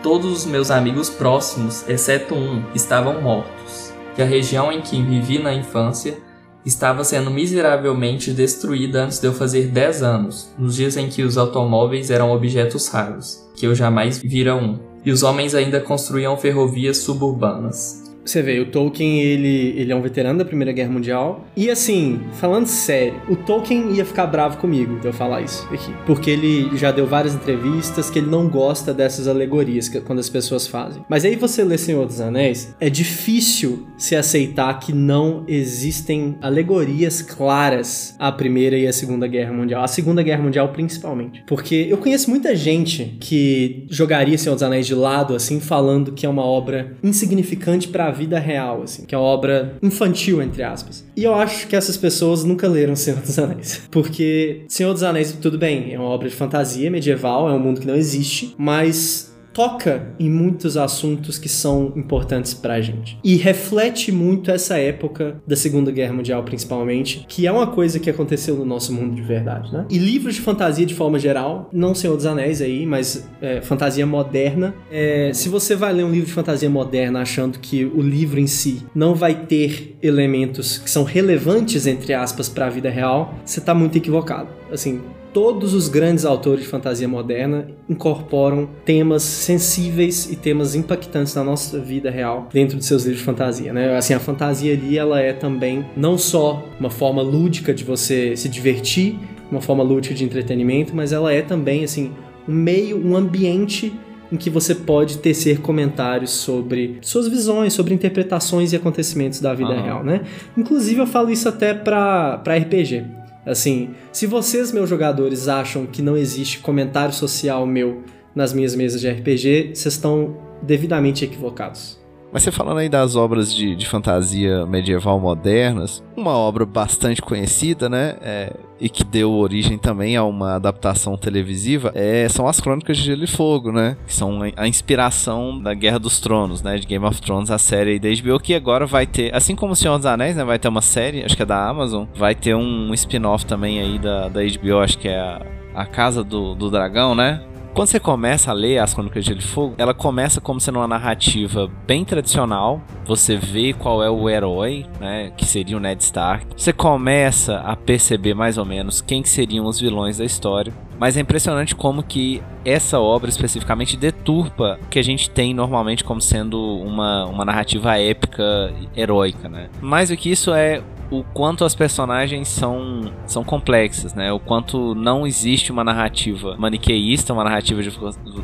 todos 0.03 0.33
os 0.33 0.47
meus 0.47 0.71
amigos 0.71 1.11
próximos, 1.11 1.87
exceto 1.87 2.35
um, 2.35 2.65
estavam 2.75 3.21
mortos. 3.21 3.93
E 4.17 4.23
a 4.23 4.25
região 4.25 4.73
em 4.73 4.81
que 4.81 5.03
vivi 5.03 5.39
na 5.39 5.53
infância 5.53 6.17
estava 6.65 7.05
sendo 7.05 7.31
miseravelmente 7.31 8.33
destruída 8.33 9.05
antes 9.05 9.21
de 9.21 9.27
eu 9.27 9.35
fazer 9.35 9.67
10 9.67 10.03
anos, 10.03 10.51
nos 10.59 10.77
dias 10.77 10.97
em 10.97 11.11
que 11.11 11.23
os 11.23 11.37
automóveis 11.37 12.11
eram 12.11 12.33
objetos 12.33 12.89
raros, 12.89 13.47
que 13.55 13.67
eu 13.67 13.75
jamais 13.75 14.19
vira 14.19 14.57
um. 14.57 14.79
E 15.05 15.13
os 15.13 15.23
homens 15.23 15.55
ainda 15.55 15.79
construíam 15.79 16.39
ferrovias 16.39 16.99
suburbanas. 16.99 18.04
Você 18.25 18.41
vê, 18.41 18.59
o 18.59 18.67
Tolkien, 18.67 19.21
ele, 19.21 19.75
ele 19.77 19.93
é 19.93 19.97
um 19.97 20.01
veterano 20.01 20.39
da 20.39 20.45
Primeira 20.45 20.73
Guerra 20.73 20.91
Mundial. 20.91 21.47
E 21.57 21.69
assim, 21.69 22.21
falando 22.33 22.67
sério, 22.67 23.21
o 23.29 23.37
Tolkien 23.37 23.93
ia 23.93 24.05
ficar 24.05 24.27
bravo 24.27 24.57
comigo 24.57 24.99
de 24.99 25.07
eu 25.07 25.13
falar 25.13 25.43
isso 25.43 25.69
aqui. 25.71 25.93
Porque 26.07 26.31
ele 26.31 26.75
já 26.77 26.91
deu 26.91 27.07
várias 27.07 27.35
entrevistas 27.35 28.09
que 28.09 28.19
ele 28.19 28.31
não 28.31 28.49
gosta 28.49 28.95
dessas 28.95 29.29
alegorias 29.29 29.89
que, 29.89 30.01
quando 30.01 30.21
as 30.21 30.31
pessoas 30.31 30.67
fazem. 30.67 31.05
Mas 31.09 31.25
aí 31.25 31.37
você 31.37 31.63
lê 31.63 31.77
Senhor 31.77 32.07
dos 32.07 32.21
Anéis, 32.21 32.75
é 32.81 32.89
difícil 32.89 33.87
se 33.99 34.17
aceitar 34.17 34.81
que 34.81 34.93
não 34.93 35.45
existem 35.47 36.37
alegorias 36.41 37.21
claras 37.21 38.17
à 38.19 38.33
Primeira 38.33 38.77
e 38.79 38.87
à 38.87 38.93
Segunda 38.93 39.27
Guerra 39.27 39.53
Mundial. 39.53 39.85
A 39.85 39.89
Segunda 39.89 40.23
Guerra 40.23 40.43
Mundial, 40.43 40.69
principalmente. 40.69 41.45
Porque 41.47 41.87
eu 41.91 41.99
conheço 41.99 42.31
muita 42.31 42.57
gente 42.57 43.17
que 43.21 43.87
jogaria 43.91 44.39
Senhor 44.39 44.55
dos 44.55 44.63
Anéis 44.63 44.87
de 44.87 44.95
lado, 44.95 45.35
assim, 45.35 45.61
falando 45.61 46.13
que 46.13 46.25
é 46.25 46.29
uma 46.29 46.45
obra 46.45 46.97
insignificante 47.03 47.89
para 47.89 48.14
vida 48.15 48.39
real, 48.39 48.83
assim, 48.83 49.05
que 49.05 49.15
é 49.15 49.19
uma 49.19 49.27
obra 49.27 49.77
infantil, 49.83 50.41
entre 50.41 50.63
aspas. 50.63 51.05
E 51.15 51.25
eu 51.25 51.35
acho 51.35 51.67
que 51.69 51.77
essas 51.77 51.97
pessoas 51.97 52.45
nunca 52.45 52.67
leram 52.67 52.97
Senhor 52.97 53.21
dos 53.21 53.39
Anéis. 53.39 53.83
Porque 53.91 54.65
Senhor 54.69 54.93
dos 54.95 55.03
Anéis, 55.03 55.33
tudo 55.33 55.59
bem, 55.59 55.93
é 55.93 55.99
uma 55.99 56.09
obra 56.09 56.29
de 56.29 56.35
fantasia 56.35 56.91
medieval, 56.91 57.51
é 57.51 57.53
um 57.53 57.59
mundo 57.59 57.81
que 57.81 57.87
não 57.87 57.95
existe, 57.97 58.55
mas 58.57 59.34
toca 59.55 60.15
em 60.19 60.29
muitos 60.29 60.77
assuntos 60.77 61.39
que 61.39 61.49
são 61.49 61.93
importantes 61.97 62.53
pra 62.53 62.81
gente. 62.81 63.17
E 63.23 63.37
reflete 63.37 64.11
muito 64.11 64.51
essa 64.51 64.77
época 64.77 65.41
da 65.47 65.55
Segunda 65.55 65.93
Guerra 65.93 66.13
Mundial, 66.13 66.43
principalmente, 66.43 67.25
que 67.29 67.47
é 67.47 67.53
uma 67.53 67.69
coisa 67.69 68.01
que 68.01 68.11
aconteceu 68.11 68.57
no 68.57 68.65
nosso 68.65 68.93
mundo 68.93 69.15
de 69.15 69.23
verdade, 69.23 69.73
né? 69.73 69.87
E 69.89 69.97
livros 69.97 70.35
de 70.35 70.41
fantasia 70.41 70.85
de 70.85 70.95
forma 70.95 71.19
geral, 71.19 71.71
não 71.73 71.95
Senhor 71.95 72.17
dos 72.17 72.27
Anéis 72.27 72.61
aí, 72.61 72.85
mas 72.85 73.29
é, 73.41 73.61
fantasia 73.61 74.05
moderna. 74.05 74.75
É, 74.91 75.31
se 75.33 75.49
você 75.49 75.77
vai 75.77 75.93
ler 75.93 76.05
um 76.05 76.11
livro 76.11 76.27
de 76.27 76.33
fantasia 76.33 76.69
moderna 76.69 77.23
achando 77.23 77.59
que 77.61 77.85
o 77.85 78.01
livro 78.01 78.41
em 78.41 78.49
si 78.49 78.85
não 78.95 79.15
vai 79.15 79.47
ter 79.47 79.97
elementos 80.03 80.79
que 80.79 80.91
são 80.91 81.05
relevantes, 81.05 81.87
entre 81.87 82.13
aspas, 82.13 82.49
para 82.49 82.67
a 82.67 82.71
vida 82.71 82.91
real, 82.91 83.35
você 83.45 83.61
tá 83.61 83.73
muito 83.73 83.97
equivocado. 83.97 84.49
Assim, 84.73 85.01
todos 85.35 85.75
os 85.75 85.89
grandes 85.89 86.25
autores 86.25 86.63
de 86.63 86.69
fantasia 86.69 87.09
moderna 87.09 87.67
incorporam 87.89 88.69
temas 88.85 89.25
sensíveis 89.25 90.31
e 90.31 90.37
temas 90.37 90.77
impactantes 90.77 91.35
na 91.35 91.43
nossa 91.43 91.81
vida 91.81 92.09
real 92.09 92.49
dentro 92.53 92.79
de 92.79 92.85
seus 92.85 93.03
livros 93.03 93.19
de 93.19 93.27
fantasia, 93.27 93.73
né? 93.73 93.97
Assim, 93.97 94.15
a 94.15 94.21
fantasia 94.21 94.73
ali, 94.73 94.97
ela 94.97 95.21
é 95.21 95.33
também 95.33 95.85
não 95.97 96.17
só 96.17 96.63
uma 96.79 96.89
forma 96.89 97.21
lúdica 97.21 97.75
de 97.75 97.83
você 97.83 98.37
se 98.37 98.49
divertir, 98.49 99.19
uma 99.51 99.61
forma 99.61 99.83
lúdica 99.83 100.15
de 100.15 100.25
entretenimento, 100.25 100.95
mas 100.95 101.13
ela 101.13 101.33
é 101.33 101.43
também, 101.43 101.83
assim, 101.83 102.13
um 102.49 102.55
meio, 102.55 103.05
um 103.05 103.17
ambiente 103.17 103.93
em 104.31 104.37
que 104.37 104.49
você 104.49 104.75
pode 104.75 105.19
tecer 105.19 105.61
comentários 105.61 106.31
sobre 106.31 106.99
suas 107.03 107.27
visões, 107.27 107.73
sobre 107.73 107.93
interpretações 107.93 108.73
e 108.73 108.77
acontecimentos 108.77 109.41
da 109.41 109.53
vida 109.53 109.73
Aham. 109.73 109.83
real, 109.83 110.05
né? 110.05 110.21
Inclusive 110.57 111.01
eu 111.01 111.07
falo 111.07 111.31
isso 111.31 111.49
até 111.49 111.75
pra 111.75 112.41
RPG. 112.47 113.24
Assim, 113.47 113.91
se 114.13 114.27
vocês, 114.27 114.73
meus 114.73 114.89
jogadores, 114.89 115.49
acham 115.49 115.87
que 115.87 116.01
não 116.03 116.17
existe 116.17 116.61
comentário 116.61 117.15
social 117.15 117.67
meu 117.67 118.03
nas 118.35 118.53
minhas 118.53 118.75
mesas 118.75 119.01
de 119.01 119.09
RPG, 119.09 119.73
vocês 119.75 119.95
estão 119.95 120.37
devidamente 120.63 121.25
equivocados. 121.25 122.04
Mas 122.35 122.43
você 122.43 122.51
falando 122.51 122.79
aí 122.79 122.89
das 122.89 123.15
obras 123.15 123.55
de, 123.55 123.77
de 123.77 123.87
fantasia 123.87 124.67
medieval 124.67 125.21
modernas, 125.21 126.03
uma 126.17 126.33
obra 126.33 126.67
bastante 126.67 127.23
conhecida, 127.23 127.89
né? 127.89 128.17
é, 128.21 128.53
e 128.81 128.89
que 128.89 129.05
deu 129.05 129.31
origem 129.31 129.79
também 129.79 130.17
a 130.17 130.25
uma 130.25 130.57
adaptação 130.57 131.17
televisiva, 131.17 131.93
é, 131.95 132.29
são 132.29 132.49
as 132.49 132.59
Crônicas 132.61 132.97
de 132.97 133.05
Gelo 133.05 133.23
e 133.23 133.29
Fogo, 133.29 133.71
né? 133.71 133.97
Que 134.05 134.13
são 134.13 134.41
a- 134.57 134.67
inspiração 134.67 135.63
da 135.63 135.73
Guerra 135.75 136.01
dos 136.01 136.19
Tronos, 136.21 136.61
né? 136.61 136.77
De 136.77 136.87
Game 136.89 137.05
of 137.07 137.23
Thrones, 137.23 137.53
a 137.53 137.59
série 137.59 138.01
da 138.01 138.09
HBO, 138.09 138.41
que 138.41 138.53
agora 138.53 138.85
vai 138.85 139.07
ter, 139.07 139.33
assim 139.33 139.55
como 139.55 139.73
o 139.73 139.77
Senhor 139.77 139.97
dos 139.97 140.07
Anéis, 140.07 140.35
né? 140.35 140.43
Vai 140.43 140.59
ter 140.59 140.67
uma 140.67 140.83
série, 140.83 141.23
acho 141.25 141.37
que 141.37 141.43
é 141.45 141.47
da 141.47 141.69
Amazon, 141.69 142.05
vai 142.17 142.35
ter 142.35 142.57
um 142.57 142.93
spin-off 142.95 143.47
também 143.47 143.79
aí 143.79 143.97
da, 143.97 144.29
da 144.29 144.41
HBO, 144.43 144.81
acho 144.81 144.99
que 144.99 145.07
é 145.07 145.21
a, 145.21 145.41
a 145.73 145.87
Casa 145.87 146.25
do, 146.25 146.57
do 146.57 146.69
Dragão, 146.69 147.15
né? 147.15 147.41
Quando 147.75 147.89
você 147.89 147.99
começa 147.99 148.53
a 148.53 148.55
ler 148.55 148.79
as 148.79 148.95
Crônicas 148.95 149.25
de 149.25 149.31
Gelo 149.31 149.41
e 149.41 149.43
Fogo, 149.43 149.75
ela 149.79 149.93
começa 149.93 150.41
como 150.41 150.61
sendo 150.61 150.79
uma 150.79 150.87
narrativa 150.87 151.69
bem 151.85 152.05
tradicional. 152.05 152.81
Você 153.05 153.37
vê 153.37 153.73
qual 153.73 154.01
é 154.01 154.09
o 154.09 154.31
herói, 154.31 154.87
né, 155.01 155.33
que 155.37 155.45
seria 155.45 155.77
o 155.77 155.81
Ned 155.81 156.01
Stark. 156.01 156.47
Você 156.57 156.73
começa 156.73 157.57
a 157.57 157.75
perceber 157.75 158.33
mais 158.33 158.59
ou 158.59 158.65
menos 158.65 159.01
quem 159.01 159.23
que 159.23 159.29
seriam 159.29 159.67
os 159.67 159.81
vilões 159.81 160.19
da 160.19 160.25
história. 160.25 160.73
Mas 161.01 161.17
é 161.17 161.21
impressionante 161.21 161.75
como 161.75 162.05
que 162.05 162.41
essa 162.65 163.01
obra 163.01 163.29
especificamente 163.29 163.97
deturpa 163.97 164.79
o 164.81 164.87
que 164.87 165.01
a 165.01 165.03
gente 165.03 165.29
tem 165.29 165.53
normalmente 165.53 166.05
como 166.05 166.21
sendo 166.21 166.79
uma, 166.79 167.27
uma 167.27 167.45
narrativa 167.45 167.99
épica 167.99 168.73
heróica, 168.97 169.49
né? 169.49 169.69
Mais 169.81 170.11
do 170.11 170.17
que 170.17 170.31
isso 170.31 170.55
é 170.55 170.81
o 171.21 171.25
quanto 171.33 171.65
as 171.65 171.75
personagens 171.75 172.49
são, 172.49 173.13
são 173.27 173.45
complexas, 173.45 174.15
né? 174.15 174.33
O 174.33 174.39
quanto 174.39 174.95
não 174.95 175.27
existe 175.27 175.71
uma 175.71 175.85
narrativa 175.85 176.57
maniqueísta, 176.59 177.33
uma 177.33 177.45
narrativa 177.45 177.83
de 177.83 177.93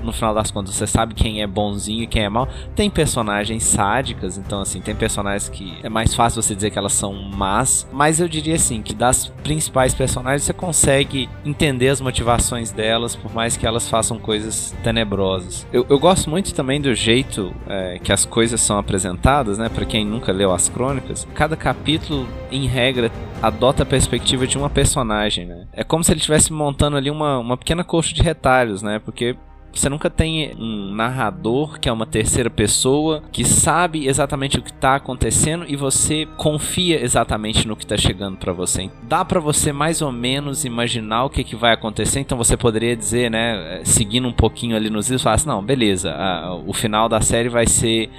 no 0.03 0.13
final 0.13 0.35
das 0.35 0.51
contas 0.51 0.75
você 0.75 0.87
sabe 0.87 1.15
quem 1.15 1.43
é 1.43 1.47
bonzinho 1.47 2.05
e 2.05 2.07
quem 2.07 2.25
é 2.25 2.29
mal. 2.29 2.49
Tem 2.75 2.89
personagens 2.89 3.63
sádicas, 3.65 4.39
então 4.39 4.61
assim, 4.61 4.81
tem 4.81 4.95
personagens 4.95 5.49
que 5.49 5.79
é 5.83 5.89
mais 5.89 6.15
fácil 6.15 6.43
você 6.43 6.55
dizer 6.55 6.71
que 6.71 6.79
elas 6.79 6.93
são 6.93 7.13
más, 7.13 7.89
mas 7.93 8.21
eu 8.21 8.29
diria 8.29 8.55
assim 8.55 8.83
que 8.83 8.95
das 8.95 9.29
principais 9.43 9.95
personagens 9.95 10.43
você 10.43 10.53
consegue 10.53 11.29
entender 11.45 11.89
as 11.89 12.01
motivações 12.01 12.71
delas, 12.71 13.17
por 13.17 13.33
mais 13.33 13.57
que 13.57 13.67
elas 13.67 13.89
façam 13.89 14.19
coisas 14.19 14.75
tenebrosas. 14.83 15.67
Eu, 15.73 15.87
eu 15.89 15.99
gosto 15.99 16.31
muito 16.31 16.55
também 16.55 16.81
do 16.81 16.95
jeito 16.95 17.53
é, 17.69 17.99
que 17.99 18.13
as 18.13 18.25
coisas 18.25 18.61
são 18.61 18.79
apresentadas, 18.79 19.59
né? 19.59 19.69
Para 19.69 19.85
quem 19.85 20.05
nunca 20.05 20.33
leu 20.33 20.53
as 20.53 20.69
crônicas, 20.69 21.27
cada 21.35 21.57
capítulo 21.57 22.27
em 22.51 22.60
regra, 22.67 23.11
adota 23.43 23.83
a 23.83 23.87
perspectiva 23.87 24.47
de 24.47 24.57
uma 24.59 24.71
personagem, 24.71 25.47
né? 25.47 25.67
É 25.73 25.85
como 25.85 26.05
se 26.05 26.13
ele 26.13 26.19
estivesse 26.19 26.53
montando 26.53 26.97
ali 26.97 27.11
uma, 27.11 27.39
uma 27.39 27.57
pequena 27.57 27.85
coxa 27.85 28.15
de 28.15 28.23
retalhos, 28.23 28.83
né? 28.83 28.99
Porque 28.99 29.37
você 29.73 29.89
nunca 29.89 30.11
tem 30.11 30.53
um 30.59 30.93
narrador 30.97 31.79
que 31.79 31.89
é 31.89 31.93
uma 31.93 32.05
terceira 32.05 32.51
pessoa 32.51 33.23
que 33.31 33.45
sabe 33.45 34.09
exatamente 34.09 34.59
o 34.59 34.63
que 34.63 34.71
está 34.73 34.97
acontecendo 34.97 35.65
e 35.69 35.77
você 35.77 36.27
confia 36.37 37.01
exatamente 37.01 37.69
no 37.69 37.77
que 37.77 37.85
está 37.85 37.97
chegando 37.97 38.37
para 38.37 38.53
você. 38.53 38.91
Dá 39.05 39.25
para 39.25 39.39
você 39.39 39.73
mais 39.73 40.03
ou 40.03 40.11
menos 40.11 40.65
imaginar 40.65 41.25
o 41.25 41.31
que, 41.31 41.45
que 41.45 41.55
vai 41.55 41.73
acontecer, 41.73 42.19
então 42.19 42.37
você 42.37 42.57
poderia 42.57 42.97
dizer, 42.97 43.31
né, 43.31 43.81
seguindo 43.85 44.27
um 44.27 44.33
pouquinho 44.33 44.75
ali 44.75 44.91
nos 44.91 45.07
livros, 45.07 45.23
falar 45.23 45.37
assim, 45.37 45.49
não, 45.49 45.63
beleza, 45.63 46.11
a- 46.15 46.53
o 46.67 46.73
final 46.73 47.09
da 47.09 47.21
série 47.21 47.49
vai 47.49 47.67
ser 47.69 48.11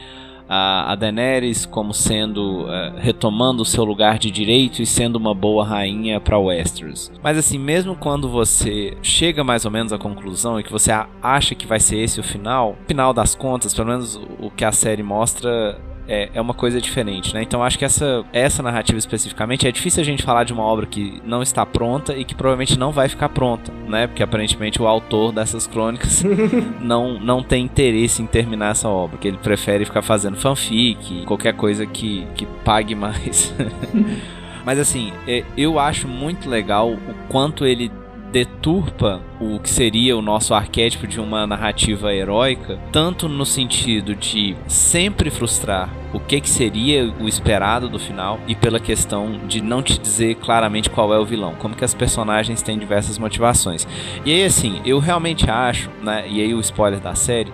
a, 0.54 0.92
a 0.92 0.96
Daenerys 0.96 1.66
como 1.66 1.94
sendo 1.94 2.70
eh, 2.70 2.94
retomando 2.98 3.62
o 3.62 3.66
seu 3.66 3.86
lugar 3.86 4.20
de 4.20 4.30
direito 4.30 4.82
e 4.82 4.86
sendo 4.86 5.16
uma 5.16 5.34
boa 5.34 5.66
rainha 5.66 6.20
para 6.20 6.38
Westeros. 6.38 7.10
Mas 7.24 7.38
assim, 7.38 7.58
mesmo 7.58 7.96
quando 7.96 8.28
você 8.28 8.98
chega 9.02 9.46
mais 9.46 9.64
ou 9.64 9.72
menos 9.72 9.94
à 9.94 9.98
conclusão 9.98 10.60
e 10.60 10.64
que 10.64 10.72
você 10.72 10.92
acha 11.22 11.56
que 11.56 11.66
vai 11.66 11.80
ser 11.80 12.00
esse 12.00 12.20
o 12.20 12.24
final, 12.24 12.76
final 12.86 13.14
das 13.14 13.34
contas, 13.34 13.74
pelo 13.74 13.88
menos 13.88 14.20
o 14.42 14.52
que 14.52 14.66
a 14.66 14.74
série 14.74 15.02
mostra 15.02 15.80
é, 16.08 16.30
é 16.34 16.42
uma 16.42 16.54
coisa 16.54 16.82
diferente, 16.82 17.34
né? 17.34 17.42
Então 17.44 17.64
acho 17.64 17.78
que 17.78 17.86
essa, 17.86 18.24
essa 18.34 18.62
narrativa 18.64 18.98
especificamente 18.98 19.68
é 19.68 19.72
difícil 19.72 20.02
a 20.02 20.06
gente 20.06 20.24
falar 20.24 20.44
de 20.44 20.54
uma 20.54 20.64
obra 20.64 20.86
que 20.86 21.22
não 21.26 21.42
está 21.42 21.66
pronta 21.66 22.16
e 22.16 22.24
que 22.24 22.36
provavelmente 22.36 22.78
não 22.78 22.92
vai 22.92 23.08
ficar 23.08 23.30
pronta, 23.30 23.72
né? 23.88 24.08
Porque 24.08 24.24
aparentemente 24.24 24.82
o 24.82 24.88
autor 24.88 25.32
dessas 25.32 25.68
crônicas 25.68 26.24
não, 26.82 27.20
não 27.20 27.44
tem 27.44 27.66
interesse 27.66 28.22
em 28.22 28.28
terminar 28.28 28.72
essa 28.72 28.90
obra, 28.90 29.18
que 29.18 29.28
ele 29.28 29.38
prefere 29.38 29.86
ficar 29.86 30.02
fazendo 30.02 30.38
fanfic, 30.38 31.26
qualquer 31.26 31.54
coisa 31.54 31.86
que, 31.86 32.28
que 32.36 32.46
pague 32.64 32.96
mais. 32.96 33.54
Mas 34.66 34.78
assim, 34.80 35.12
é, 35.28 35.44
eu 35.58 35.80
acho 35.80 36.08
muito 36.08 36.50
legal 36.50 36.92
o 36.92 37.14
quanto 37.28 37.66
ele 37.66 37.92
deturpa 38.32 39.22
o 39.40 39.60
que 39.60 39.70
seria 39.70 40.16
o 40.16 40.22
nosso 40.22 40.54
arquétipo 40.54 41.06
de 41.06 41.20
uma 41.20 41.46
narrativa 41.46 42.14
heróica, 42.14 42.80
tanto 42.92 43.28
no 43.28 43.46
sentido 43.46 44.16
de 44.16 44.56
sempre 44.68 45.30
frustrar 45.30 45.90
o 46.14 46.20
que, 46.20 46.40
que 46.42 46.50
seria 46.50 47.14
o 47.20 47.28
esperado 47.28 47.90
do 47.90 48.00
final 48.00 48.40
e 48.48 48.56
pela 48.56 48.80
questão 48.80 49.40
de 49.48 49.62
não 49.62 49.82
te 49.82 50.00
dizer 50.00 50.36
claramente 50.36 50.90
qual 50.90 51.14
é 51.14 51.20
o 51.20 51.26
vilão, 51.26 51.56
como 51.56 51.76
que 51.76 51.86
as 51.86 51.94
personagens 51.94 52.62
têm 52.62 52.78
diversas 52.78 53.18
motivações. 53.18 53.88
E 54.26 54.32
aí 54.32 54.44
assim, 54.44 54.82
eu 54.86 55.00
realmente 55.00 55.50
acho, 55.50 55.90
né, 56.02 56.26
e 56.28 56.42
aí 56.42 56.54
o 56.54 56.60
spoiler 56.60 57.00
da 57.00 57.16
série, 57.16 57.52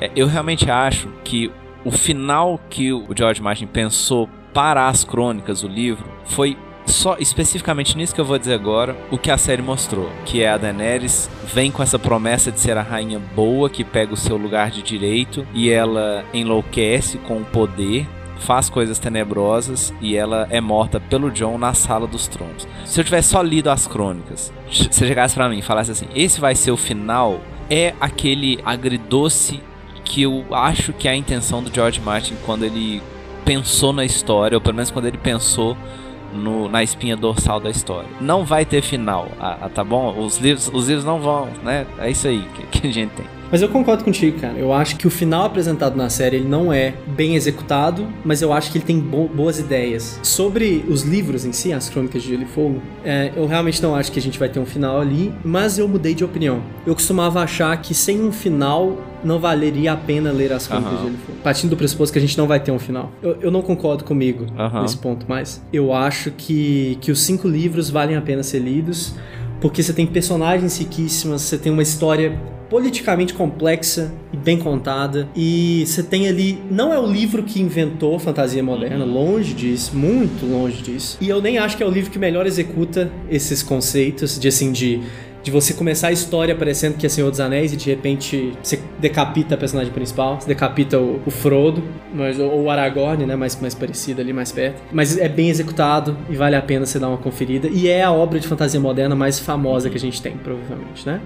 é, 0.00 0.10
eu 0.14 0.26
realmente 0.26 0.70
acho 0.70 1.08
que 1.24 1.50
o 1.84 1.90
final 1.90 2.60
que 2.68 2.92
o 2.92 3.06
George 3.16 3.40
Martin 3.40 3.66
pensou 3.66 4.28
para 4.52 4.88
as 4.88 5.04
crônicas, 5.04 5.62
o 5.62 5.68
livro, 5.68 6.04
foi 6.24 6.56
só 6.88 7.16
especificamente 7.18 7.96
nisso 7.96 8.14
que 8.14 8.20
eu 8.20 8.24
vou 8.24 8.38
dizer 8.38 8.54
agora, 8.54 8.96
o 9.10 9.18
que 9.18 9.30
a 9.30 9.38
série 9.38 9.62
mostrou, 9.62 10.10
que 10.24 10.42
é 10.42 10.48
a 10.48 10.56
Daenerys 10.56 11.30
vem 11.52 11.70
com 11.70 11.82
essa 11.82 11.98
promessa 11.98 12.50
de 12.50 12.60
ser 12.60 12.76
a 12.76 12.82
rainha 12.82 13.18
boa 13.18 13.70
que 13.70 13.84
pega 13.84 14.12
o 14.12 14.16
seu 14.16 14.36
lugar 14.36 14.70
de 14.70 14.82
direito 14.82 15.46
e 15.54 15.70
ela 15.70 16.24
enlouquece 16.32 17.18
com 17.18 17.38
o 17.38 17.44
poder 17.44 18.06
faz 18.38 18.70
coisas 18.70 18.98
tenebrosas 18.98 19.92
e 20.00 20.16
ela 20.16 20.46
é 20.50 20.60
morta 20.60 21.00
pelo 21.00 21.30
John 21.30 21.58
na 21.58 21.74
sala 21.74 22.06
dos 22.06 22.28
tronos. 22.28 22.66
Se 22.84 23.00
eu 23.00 23.04
tivesse 23.04 23.30
só 23.30 23.42
lido 23.42 23.68
as 23.68 23.86
crônicas, 23.86 24.52
se 24.70 25.06
chegasse 25.06 25.34
pra 25.34 25.48
mim 25.48 25.58
e 25.58 25.62
falasse 25.62 25.90
assim, 25.90 26.06
esse 26.14 26.40
vai 26.40 26.54
ser 26.54 26.70
o 26.70 26.76
final, 26.76 27.40
é 27.68 27.94
aquele 28.00 28.60
agridoce 28.64 29.60
que 30.04 30.22
eu 30.22 30.44
acho 30.52 30.92
que 30.92 31.06
é 31.06 31.10
a 31.10 31.16
intenção 31.16 31.62
do 31.62 31.74
George 31.74 32.00
Martin 32.00 32.36
quando 32.46 32.64
ele 32.64 33.02
pensou 33.44 33.92
na 33.92 34.04
história, 34.04 34.56
ou 34.56 34.60
pelo 34.60 34.76
menos 34.76 34.90
quando 34.90 35.06
ele 35.06 35.18
pensou 35.18 35.76
no, 36.32 36.68
na 36.68 36.82
espinha 36.82 37.16
dorsal 37.16 37.60
da 37.60 37.70
história. 37.70 38.08
Não 38.20 38.44
vai 38.44 38.64
ter 38.64 38.82
final, 38.82 39.28
ah, 39.40 39.58
ah, 39.62 39.68
tá 39.68 39.82
bom? 39.82 40.18
Os 40.18 40.38
livros, 40.38 40.70
os 40.72 40.88
livros 40.88 41.04
não 41.04 41.20
vão, 41.20 41.48
né? 41.62 41.86
É 41.98 42.10
isso 42.10 42.28
aí 42.28 42.46
que, 42.54 42.80
que 42.80 42.86
a 42.88 42.92
gente 42.92 43.10
tem. 43.12 43.37
Mas 43.50 43.62
eu 43.62 43.68
concordo 43.68 44.04
contigo, 44.04 44.38
cara. 44.38 44.58
Eu 44.58 44.72
acho 44.72 44.96
que 44.96 45.06
o 45.06 45.10
final 45.10 45.44
apresentado 45.44 45.96
na 45.96 46.08
série 46.10 46.36
ele 46.36 46.48
não 46.48 46.72
é 46.72 46.94
bem 47.06 47.34
executado, 47.34 48.06
mas 48.24 48.42
eu 48.42 48.52
acho 48.52 48.70
que 48.70 48.78
ele 48.78 48.84
tem 48.84 49.00
bo 49.00 49.28
boas 49.28 49.58
ideias. 49.58 50.18
Sobre 50.22 50.84
os 50.88 51.02
livros 51.02 51.44
em 51.44 51.52
si, 51.52 51.72
as 51.72 51.88
Crônicas 51.88 52.22
de 52.22 52.28
Gelo 52.30 52.42
e 52.42 52.46
Fogo, 52.46 52.82
é, 53.04 53.32
eu 53.34 53.46
realmente 53.46 53.82
não 53.82 53.94
acho 53.94 54.12
que 54.12 54.18
a 54.18 54.22
gente 54.22 54.38
vai 54.38 54.48
ter 54.48 54.58
um 54.58 54.66
final 54.66 55.00
ali, 55.00 55.32
mas 55.44 55.78
eu 55.78 55.88
mudei 55.88 56.14
de 56.14 56.24
opinião. 56.24 56.62
Eu 56.86 56.94
costumava 56.94 57.40
achar 57.40 57.76
que 57.80 57.94
sem 57.94 58.20
um 58.20 58.32
final 58.32 58.96
não 59.24 59.38
valeria 59.38 59.92
a 59.92 59.96
pena 59.96 60.30
ler 60.30 60.52
as 60.52 60.66
Crônicas 60.66 60.92
uhum. 60.92 60.98
de 60.98 61.04
Gelo 61.04 61.16
e 61.16 61.26
Fogo. 61.26 61.38
Partindo 61.42 61.70
do 61.70 61.76
pressuposto 61.76 62.12
que 62.12 62.18
a 62.18 62.22
gente 62.22 62.36
não 62.36 62.46
vai 62.46 62.60
ter 62.60 62.70
um 62.70 62.78
final. 62.78 63.10
Eu, 63.22 63.38
eu 63.40 63.50
não 63.50 63.62
concordo 63.62 64.04
comigo 64.04 64.46
uhum. 64.56 64.82
nesse 64.82 64.98
ponto, 64.98 65.26
mas 65.28 65.62
eu 65.72 65.92
acho 65.92 66.30
que, 66.32 66.98
que 67.00 67.10
os 67.10 67.20
cinco 67.20 67.48
livros 67.48 67.90
valem 67.90 68.16
a 68.16 68.20
pena 68.20 68.42
ser 68.42 68.58
lidos 68.58 69.14
porque 69.60 69.82
você 69.82 69.92
tem 69.92 70.06
personagens 70.06 70.78
riquíssimas, 70.78 71.42
você 71.42 71.58
tem 71.58 71.72
uma 71.72 71.82
história 71.82 72.38
politicamente 72.68 73.32
complexa 73.32 74.12
e 74.32 74.36
bem 74.36 74.58
contada. 74.58 75.28
E 75.34 75.84
você 75.86 76.02
tem 76.02 76.28
ali. 76.28 76.58
Não 76.70 76.92
é 76.92 76.98
o 76.98 77.06
livro 77.06 77.42
que 77.42 77.60
inventou 77.60 78.18
fantasia 78.18 78.62
moderna, 78.62 79.04
uhum. 79.04 79.12
longe 79.12 79.54
disso, 79.54 79.96
muito 79.96 80.46
longe 80.46 80.82
disso. 80.82 81.18
E 81.20 81.28
eu 81.28 81.40
nem 81.40 81.58
acho 81.58 81.76
que 81.76 81.82
é 81.82 81.86
o 81.86 81.90
livro 81.90 82.10
que 82.10 82.18
melhor 82.18 82.46
executa 82.46 83.10
esses 83.30 83.62
conceitos 83.62 84.38
de 84.38 84.48
assim, 84.48 84.72
de. 84.72 85.00
De 85.48 85.52
você 85.52 85.72
começar 85.72 86.08
a 86.08 86.12
história 86.12 86.54
parecendo 86.54 86.98
que 86.98 87.06
é 87.06 87.08
Senhor 87.08 87.30
dos 87.30 87.40
Anéis 87.40 87.72
e 87.72 87.76
de 87.78 87.88
repente 87.88 88.52
você 88.62 88.78
decapita 88.98 89.54
a 89.54 89.58
personagem 89.58 89.90
principal, 89.90 90.38
você 90.38 90.46
decapita 90.46 90.98
o, 90.98 91.22
o 91.24 91.30
Frodo, 91.30 91.82
mas, 92.12 92.38
ou 92.38 92.64
o 92.64 92.70
Aragorn, 92.70 93.24
né? 93.24 93.34
Mais, 93.34 93.58
mais 93.58 93.74
parecido 93.74 94.20
ali, 94.20 94.30
mais 94.30 94.52
perto. 94.52 94.82
Mas 94.92 95.16
é 95.16 95.26
bem 95.26 95.48
executado 95.48 96.14
e 96.28 96.36
vale 96.36 96.54
a 96.54 96.60
pena 96.60 96.84
você 96.84 96.98
dar 96.98 97.08
uma 97.08 97.16
conferida. 97.16 97.66
E 97.66 97.88
é 97.88 98.02
a 98.02 98.12
obra 98.12 98.38
de 98.38 98.46
fantasia 98.46 98.78
moderna 98.78 99.14
mais 99.14 99.38
famosa 99.38 99.88
que 99.88 99.96
a 99.96 100.00
gente 100.00 100.20
tem, 100.20 100.36
provavelmente, 100.36 101.06
né? 101.06 101.18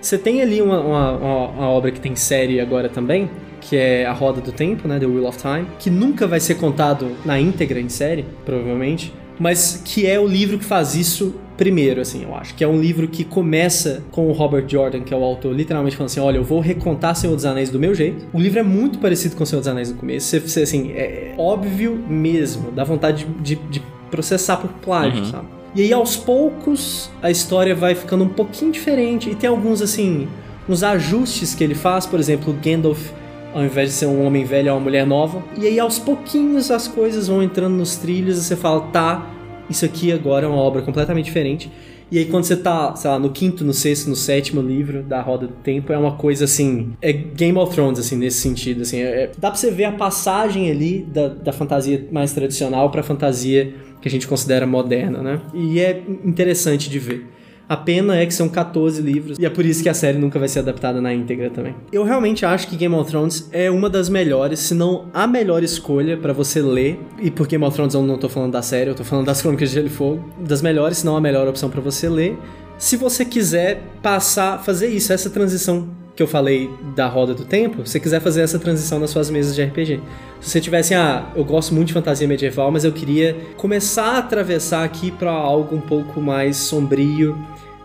Você 0.00 0.16
tem 0.16 0.40
ali 0.40 0.62
uma, 0.62 0.78
uma, 0.78 1.12
uma, 1.16 1.48
uma, 1.48 1.68
obra 1.68 1.90
que 1.90 1.98
tem 1.98 2.14
série 2.14 2.60
agora 2.60 2.88
também, 2.88 3.28
que 3.60 3.76
é 3.76 4.06
A 4.06 4.12
Roda 4.12 4.40
do 4.40 4.52
Tempo, 4.52 4.86
né? 4.86 5.00
The 5.00 5.06
Wheel 5.06 5.26
of 5.26 5.36
Time, 5.36 5.66
que 5.80 5.90
nunca 5.90 6.28
vai 6.28 6.38
ser 6.38 6.54
contado 6.54 7.10
na 7.24 7.40
íntegra 7.40 7.80
em 7.80 7.88
série, 7.88 8.24
provavelmente, 8.44 9.12
mas 9.38 9.82
que 9.84 10.06
é 10.06 10.18
o 10.18 10.26
livro 10.26 10.58
que 10.58 10.64
faz 10.64 10.94
isso 10.94 11.34
primeiro, 11.56 12.00
assim, 12.00 12.24
eu 12.24 12.34
acho. 12.34 12.54
Que 12.54 12.64
é 12.64 12.68
um 12.68 12.80
livro 12.80 13.08
que 13.08 13.24
começa 13.24 14.02
com 14.10 14.28
o 14.28 14.32
Robert 14.32 14.64
Jordan, 14.68 15.00
que 15.00 15.12
é 15.12 15.16
o 15.16 15.22
autor, 15.22 15.54
literalmente 15.54 15.96
falando 15.96 16.10
assim: 16.10 16.20
olha, 16.20 16.36
eu 16.36 16.44
vou 16.44 16.60
recontar 16.60 17.14
Senhor 17.16 17.34
dos 17.34 17.44
Anéis 17.44 17.70
do 17.70 17.78
meu 17.78 17.94
jeito. 17.94 18.26
O 18.32 18.40
livro 18.40 18.58
é 18.58 18.62
muito 18.62 18.98
parecido 18.98 19.36
com 19.36 19.44
Senhor 19.44 19.60
dos 19.60 19.68
Anéis 19.68 19.90
no 19.90 19.96
começo. 19.96 20.26
Você, 20.26 20.40
você 20.40 20.62
assim, 20.62 20.92
é 20.92 21.34
óbvio 21.38 21.96
mesmo, 22.08 22.70
dá 22.70 22.84
vontade 22.84 23.24
de, 23.24 23.56
de, 23.56 23.62
de 23.70 23.82
processar 24.10 24.56
por 24.56 24.70
plágio, 24.70 25.24
uhum. 25.24 25.30
sabe? 25.30 25.46
E 25.74 25.82
aí 25.82 25.92
aos 25.92 26.16
poucos 26.16 27.10
a 27.20 27.30
história 27.30 27.74
vai 27.74 27.96
ficando 27.96 28.22
um 28.22 28.28
pouquinho 28.28 28.70
diferente 28.70 29.28
e 29.28 29.34
tem 29.34 29.50
alguns 29.50 29.82
assim, 29.82 30.28
uns 30.68 30.84
ajustes 30.84 31.52
que 31.52 31.64
ele 31.64 31.74
faz, 31.74 32.06
por 32.06 32.20
exemplo, 32.20 32.52
o 32.52 32.56
Gandalf 32.56 33.10
ao 33.54 33.64
invés 33.64 33.90
de 33.90 33.94
ser 33.94 34.06
um 34.06 34.26
homem 34.26 34.44
velho 34.44 34.68
é 34.68 34.72
uma 34.72 34.80
mulher 34.80 35.06
nova. 35.06 35.42
E 35.56 35.66
aí 35.66 35.78
aos 35.78 35.98
pouquinhos 35.98 36.70
as 36.70 36.88
coisas 36.88 37.28
vão 37.28 37.42
entrando 37.42 37.74
nos 37.74 37.96
trilhos 37.96 38.36
e 38.36 38.42
você 38.42 38.56
fala, 38.56 38.80
tá, 38.88 39.30
isso 39.70 39.84
aqui 39.84 40.12
agora 40.12 40.44
é 40.44 40.48
uma 40.48 40.58
obra 40.58 40.82
completamente 40.82 41.26
diferente. 41.26 41.70
E 42.10 42.18
aí 42.18 42.26
quando 42.26 42.44
você 42.44 42.56
tá, 42.56 42.94
sei 42.96 43.10
lá, 43.10 43.18
no 43.18 43.30
quinto, 43.30 43.64
no 43.64 43.72
sexto, 43.72 44.10
no 44.10 44.16
sétimo 44.16 44.60
livro 44.60 45.02
da 45.02 45.22
Roda 45.22 45.46
do 45.46 45.54
Tempo, 45.54 45.92
é 45.92 45.96
uma 45.96 46.16
coisa 46.16 46.44
assim, 46.44 46.92
é 47.00 47.12
Game 47.12 47.56
of 47.56 47.72
Thrones, 47.72 47.98
assim, 47.98 48.16
nesse 48.16 48.38
sentido, 48.40 48.82
assim. 48.82 49.00
É, 49.00 49.30
dá 49.38 49.50
pra 49.50 49.58
você 49.58 49.70
ver 49.70 49.84
a 49.84 49.92
passagem 49.92 50.70
ali 50.70 51.02
da, 51.02 51.28
da 51.28 51.52
fantasia 51.52 52.06
mais 52.10 52.32
tradicional 52.32 52.90
pra 52.90 53.02
fantasia 53.02 53.72
que 54.02 54.08
a 54.08 54.10
gente 54.10 54.28
considera 54.28 54.66
moderna, 54.66 55.22
né? 55.22 55.40
E 55.54 55.80
é 55.80 56.02
interessante 56.24 56.90
de 56.90 56.98
ver. 56.98 57.26
A 57.68 57.76
pena 57.76 58.16
é 58.16 58.26
que 58.26 58.34
são 58.34 58.48
14 58.48 59.00
livros 59.00 59.38
e 59.38 59.46
é 59.46 59.50
por 59.50 59.64
isso 59.64 59.82
que 59.82 59.88
a 59.88 59.94
série 59.94 60.18
nunca 60.18 60.38
vai 60.38 60.48
ser 60.48 60.58
adaptada 60.58 61.00
na 61.00 61.14
íntegra 61.14 61.48
também. 61.48 61.74
Eu 61.90 62.04
realmente 62.04 62.44
acho 62.44 62.68
que 62.68 62.76
Game 62.76 62.94
of 62.94 63.10
Thrones 63.10 63.48
é 63.52 63.70
uma 63.70 63.88
das 63.88 64.08
melhores, 64.08 64.58
se 64.60 64.74
não 64.74 65.06
a 65.14 65.26
melhor 65.26 65.62
escolha 65.62 66.16
para 66.16 66.32
você 66.32 66.60
ler. 66.60 67.00
E 67.18 67.30
por 67.30 67.46
Game 67.46 67.64
of 67.64 67.74
Thrones 67.74 67.94
eu 67.94 68.02
não 68.02 68.18
tô 68.18 68.28
falando 68.28 68.52
da 68.52 68.62
série, 68.62 68.90
eu 68.90 68.94
tô 68.94 69.04
falando 69.04 69.26
das 69.26 69.40
Crônicas 69.40 69.70
de 69.70 69.76
Gelo 69.76 69.86
e 69.86 69.90
Fogo. 69.90 70.24
Das 70.38 70.60
melhores, 70.60 70.98
se 70.98 71.06
não 71.06 71.16
a 71.16 71.20
melhor 71.20 71.48
opção 71.48 71.70
para 71.70 71.80
você 71.80 72.08
ler. 72.08 72.38
Se 72.76 72.96
você 72.96 73.24
quiser 73.24 73.82
passar, 74.02 74.62
fazer 74.62 74.88
isso, 74.88 75.12
essa 75.12 75.30
transição 75.30 75.88
que 76.16 76.22
eu 76.22 76.26
falei 76.26 76.70
da 76.94 77.06
roda 77.06 77.34
do 77.34 77.44
tempo, 77.44 77.84
se 77.84 77.92
você 77.92 78.00
quiser 78.00 78.20
fazer 78.20 78.42
essa 78.42 78.58
transição 78.58 78.98
nas 78.98 79.10
suas 79.10 79.30
mesas 79.30 79.54
de 79.54 79.62
RPG. 79.62 80.00
Se 80.40 80.50
você 80.50 80.60
tivesse, 80.60 80.94
ah, 80.94 81.30
eu 81.34 81.44
gosto 81.44 81.74
muito 81.74 81.88
de 81.88 81.92
fantasia 81.94 82.28
medieval, 82.28 82.70
mas 82.70 82.84
eu 82.84 82.92
queria 82.92 83.36
começar 83.56 84.12
a 84.12 84.18
atravessar 84.18 84.84
aqui 84.84 85.10
para 85.10 85.30
algo 85.30 85.74
um 85.74 85.80
pouco 85.80 86.20
mais 86.20 86.56
sombrio, 86.56 87.36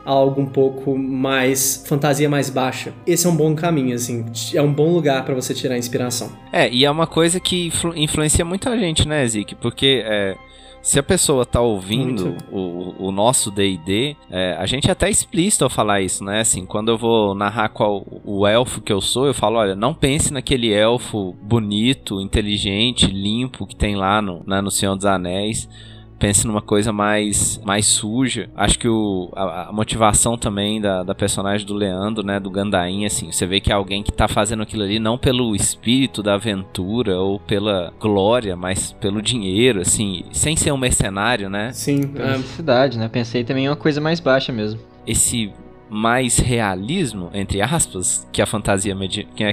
algo 0.06 0.42
um 0.42 0.46
pouco 0.46 0.98
mais 0.98 1.84
fantasia 1.88 2.30
mais 2.30 2.50
baixa. 2.50 2.94
Esse 3.06 3.28
é 3.28 3.30
um 3.30 3.36
bom 3.36 3.56
caminho, 3.56 3.96
assim, 3.96 4.26
é 4.54 4.62
um 4.62 4.74
bom 4.74 4.92
lugar 4.92 5.24
para 5.24 5.34
você 5.34 5.54
tirar 5.54 5.78
inspiração. 5.78 6.32
É, 6.52 6.70
e 6.70 6.86
é 6.86 6.92
uma 6.92 7.08
coisa 7.08 7.39
que 7.39 7.68
influ 7.68 7.96
influencia 7.96 8.44
muita 8.44 8.78
gente, 8.78 9.08
né, 9.08 9.26
Zik? 9.28 9.56
Porque 9.56 10.04
é, 10.06 10.36
se 10.82 11.00
a 11.00 11.04
pessoa 11.04 11.46
tá 11.46 11.62
ouvindo 11.62 12.38
o, 12.52 13.08
o, 13.08 13.12
nosso 13.12 13.52
D&D, 13.52 14.15
é, 14.30 14.56
a 14.58 14.65
gente 14.65 14.88
é 14.88 14.92
até 14.92 15.10
explícito 15.10 15.63
ao 15.63 15.70
falar 15.70 16.02
isso, 16.02 16.24
né? 16.24 16.42
Assim, 16.42 16.65
quando 16.65 16.89
eu 16.89 16.98
vou 16.98 17.36
narrar 17.36 17.70
qual 17.70 18.06
o 18.24 18.48
elfo 18.48 18.82
que 18.82 18.92
eu 18.92 19.02
sou, 19.02 19.28
eu 19.28 19.34
falo, 19.34 19.58
olha, 19.58 19.76
não 19.76 19.94
pense 19.94 20.34
naquele 20.34 20.72
elfo 20.72 21.36
bonito, 21.42 22.22
inteligente, 22.22 23.08
limpo 23.08 23.68
que 23.68 23.76
tem 23.76 23.96
lá 23.96 24.22
no, 24.22 24.44
né, 24.48 24.62
no 24.62 24.72
Senhor 24.72 24.96
dos 24.96 25.06
Anéis 25.06 25.68
pense 26.19 26.45
numa 26.45 26.62
coisa 26.62 26.91
mais, 26.91 27.60
mais 27.63 27.86
suja. 27.86 28.49
Acho 28.55 28.77
que 28.77 28.88
o, 28.88 29.32
a, 29.34 29.69
a, 29.69 29.71
motivação 29.71 30.38
também 30.38 30.82
da, 30.82 31.01
da 31.01 31.15
personagem 31.15 31.65
do 31.65 31.73
Leandro, 31.73 32.23
né, 32.23 32.39
do 32.39 32.51
Gandain, 32.51 33.05
assim, 33.05 33.32
você 33.32 33.45
vê 33.45 33.60
que 33.60 33.71
é 33.71 33.75
alguém 33.75 34.03
que 34.03 34.12
tá 34.12 34.27
fazendo 34.27 34.62
aquilo 34.62 34.84
ali 34.84 34.99
não 34.99 35.17
pelo 35.17 35.55
espírito 35.55 36.21
da 36.21 36.36
aventura 36.36 37.17
ou 37.17 37.39
pela 37.39 37.93
glória, 37.99 38.55
mas 38.55 38.91
pelo 38.91 39.21
dinheiro, 39.21 39.82
assim, 39.82 40.25
sem 40.32 40.55
ser 40.55 40.71
um 40.71 40.77
mercenário, 40.77 41.49
né? 41.49 41.71
Sim, 41.71 42.08
pela 42.08 42.38
necessidade, 42.38 42.99
né? 42.99 43.08
Pensei 43.08 43.43
também 43.43 43.65
em 43.65 43.69
uma 43.69 43.75
coisa 43.75 44.01
mais 44.01 44.19
baixa 44.19 44.51
mesmo. 44.51 44.79
Esse 45.08 45.51
mais 45.89 46.38
realismo, 46.38 47.30
entre 47.34 47.62
aspas, 47.62 48.28
que 48.32 48.41
a 48.41 48.45
fantasia 48.45 48.95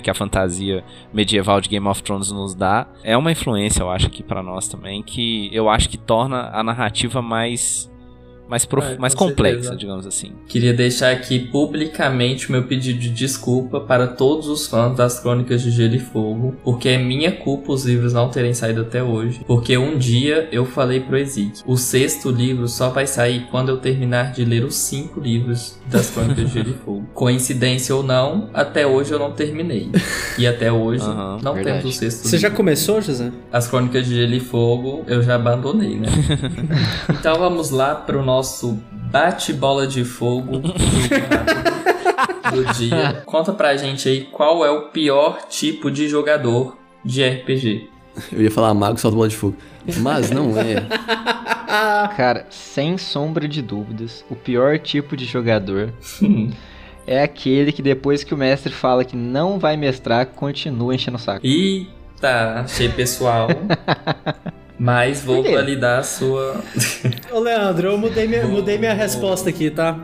que 0.02 0.10
a 0.10 0.14
fantasia 0.14 0.84
medieval 1.12 1.60
de 1.60 1.68
Game 1.68 1.86
of 1.88 2.02
Thrones 2.02 2.30
nos 2.30 2.54
dá, 2.54 2.86
é 3.02 3.16
uma 3.16 3.32
influência, 3.32 3.82
eu 3.82 3.90
acho, 3.90 4.06
aqui 4.06 4.22
para 4.22 4.42
nós 4.42 4.68
também, 4.68 5.02
que 5.02 5.48
eu 5.52 5.68
acho 5.68 5.88
que 5.88 5.96
torna 5.96 6.50
a 6.52 6.62
narrativa 6.62 7.22
mais 7.22 7.90
mais, 8.48 8.64
prof... 8.64 8.86
é, 8.86 8.96
mais 8.96 9.14
complexa, 9.14 9.54
certeza. 9.54 9.76
digamos 9.76 10.06
assim. 10.06 10.32
Queria 10.46 10.72
deixar 10.72 11.10
aqui 11.10 11.38
publicamente 11.38 12.48
o 12.48 12.52
meu 12.52 12.64
pedido 12.64 12.98
de 12.98 13.10
desculpa 13.10 13.80
para 13.80 14.06
todos 14.06 14.48
os 14.48 14.66
fãs 14.66 14.96
das 14.96 15.20
Crônicas 15.20 15.62
de 15.62 15.70
Gelo 15.70 15.94
e 15.94 15.98
Fogo, 15.98 16.54
porque 16.62 16.88
é 16.88 16.98
minha 16.98 17.32
culpa 17.32 17.72
os 17.72 17.84
livros 17.84 18.12
não 18.12 18.28
terem 18.28 18.54
saído 18.54 18.82
até 18.82 19.02
hoje. 19.02 19.40
Porque 19.46 19.76
um 19.76 19.98
dia 19.98 20.48
eu 20.52 20.64
falei 20.64 21.00
pro 21.00 21.18
Ezik, 21.18 21.62
o 21.66 21.76
sexto 21.76 22.30
livro 22.30 22.68
só 22.68 22.90
vai 22.90 23.06
sair 23.06 23.46
quando 23.50 23.70
eu 23.70 23.78
terminar 23.78 24.32
de 24.32 24.44
ler 24.44 24.64
os 24.64 24.76
cinco 24.76 25.20
livros 25.20 25.78
das 25.86 26.10
Crônicas 26.10 26.48
de 26.48 26.54
Gelo 26.54 26.70
e 26.70 26.84
Fogo. 26.84 27.06
Coincidência 27.14 27.94
ou 27.94 28.02
não, 28.02 28.48
até 28.54 28.86
hoje 28.86 29.12
eu 29.12 29.18
não 29.18 29.32
terminei. 29.32 29.90
E 30.38 30.46
até 30.46 30.70
hoje 30.70 31.04
uhum, 31.04 31.38
não 31.42 31.54
verdade. 31.54 31.78
temos 31.78 31.96
o 31.96 31.98
sexto 31.98 32.22
Você 32.22 32.36
livro. 32.36 32.50
já 32.50 32.50
começou, 32.50 33.00
José? 33.00 33.32
As 33.52 33.66
Crônicas 33.66 34.06
de 34.06 34.14
Gelo 34.14 34.34
e 34.34 34.40
Fogo 34.40 35.04
eu 35.06 35.22
já 35.22 35.34
abandonei, 35.34 35.96
né? 35.96 36.08
então 37.10 37.38
vamos 37.38 37.70
lá 37.70 37.94
pro 37.94 38.22
nosso 38.22 38.35
nosso 38.36 38.78
bate-bola 38.92 39.86
de 39.86 40.04
fogo 40.04 40.58
do, 40.58 40.68
do 42.52 42.74
dia. 42.74 43.22
Conta 43.24 43.50
pra 43.52 43.76
gente 43.78 44.06
aí 44.10 44.24
qual 44.24 44.64
é 44.64 44.70
o 44.70 44.90
pior 44.90 45.46
tipo 45.48 45.90
de 45.90 46.06
jogador 46.06 46.76
de 47.02 47.26
RPG. 47.26 47.88
Eu 48.30 48.42
ia 48.42 48.50
falar 48.50 48.74
mago 48.74 48.98
solta 48.98 49.16
bola 49.16 49.28
de 49.28 49.36
fogo. 49.36 49.56
Mas 50.00 50.30
não 50.30 50.52
é. 50.58 50.86
Cara, 52.14 52.46
sem 52.50 52.98
sombra 52.98 53.48
de 53.48 53.62
dúvidas, 53.62 54.22
o 54.28 54.36
pior 54.36 54.78
tipo 54.78 55.16
de 55.16 55.24
jogador 55.24 55.94
é 57.06 57.22
aquele 57.22 57.72
que 57.72 57.80
depois 57.80 58.22
que 58.22 58.34
o 58.34 58.36
mestre 58.36 58.72
fala 58.72 59.02
que 59.02 59.16
não 59.16 59.58
vai 59.58 59.78
mestrar, 59.78 60.26
continua 60.26 60.94
enchendo 60.94 61.16
o 61.16 61.20
saco. 61.20 61.46
Eita, 61.46 62.60
achei 62.60 62.90
pessoal. 62.90 63.48
Mas 64.78 65.22
vou 65.22 65.42
validar 65.42 66.00
a 66.00 66.02
sua. 66.02 66.62
Ô, 67.32 67.38
Leandro, 67.38 67.88
eu 67.88 67.98
mudei 67.98 68.26
minha, 68.26 68.42
vou, 68.42 68.56
mudei 68.56 68.78
minha 68.78 68.94
vou... 68.94 69.02
resposta 69.02 69.48
aqui, 69.48 69.70
tá? 69.70 69.98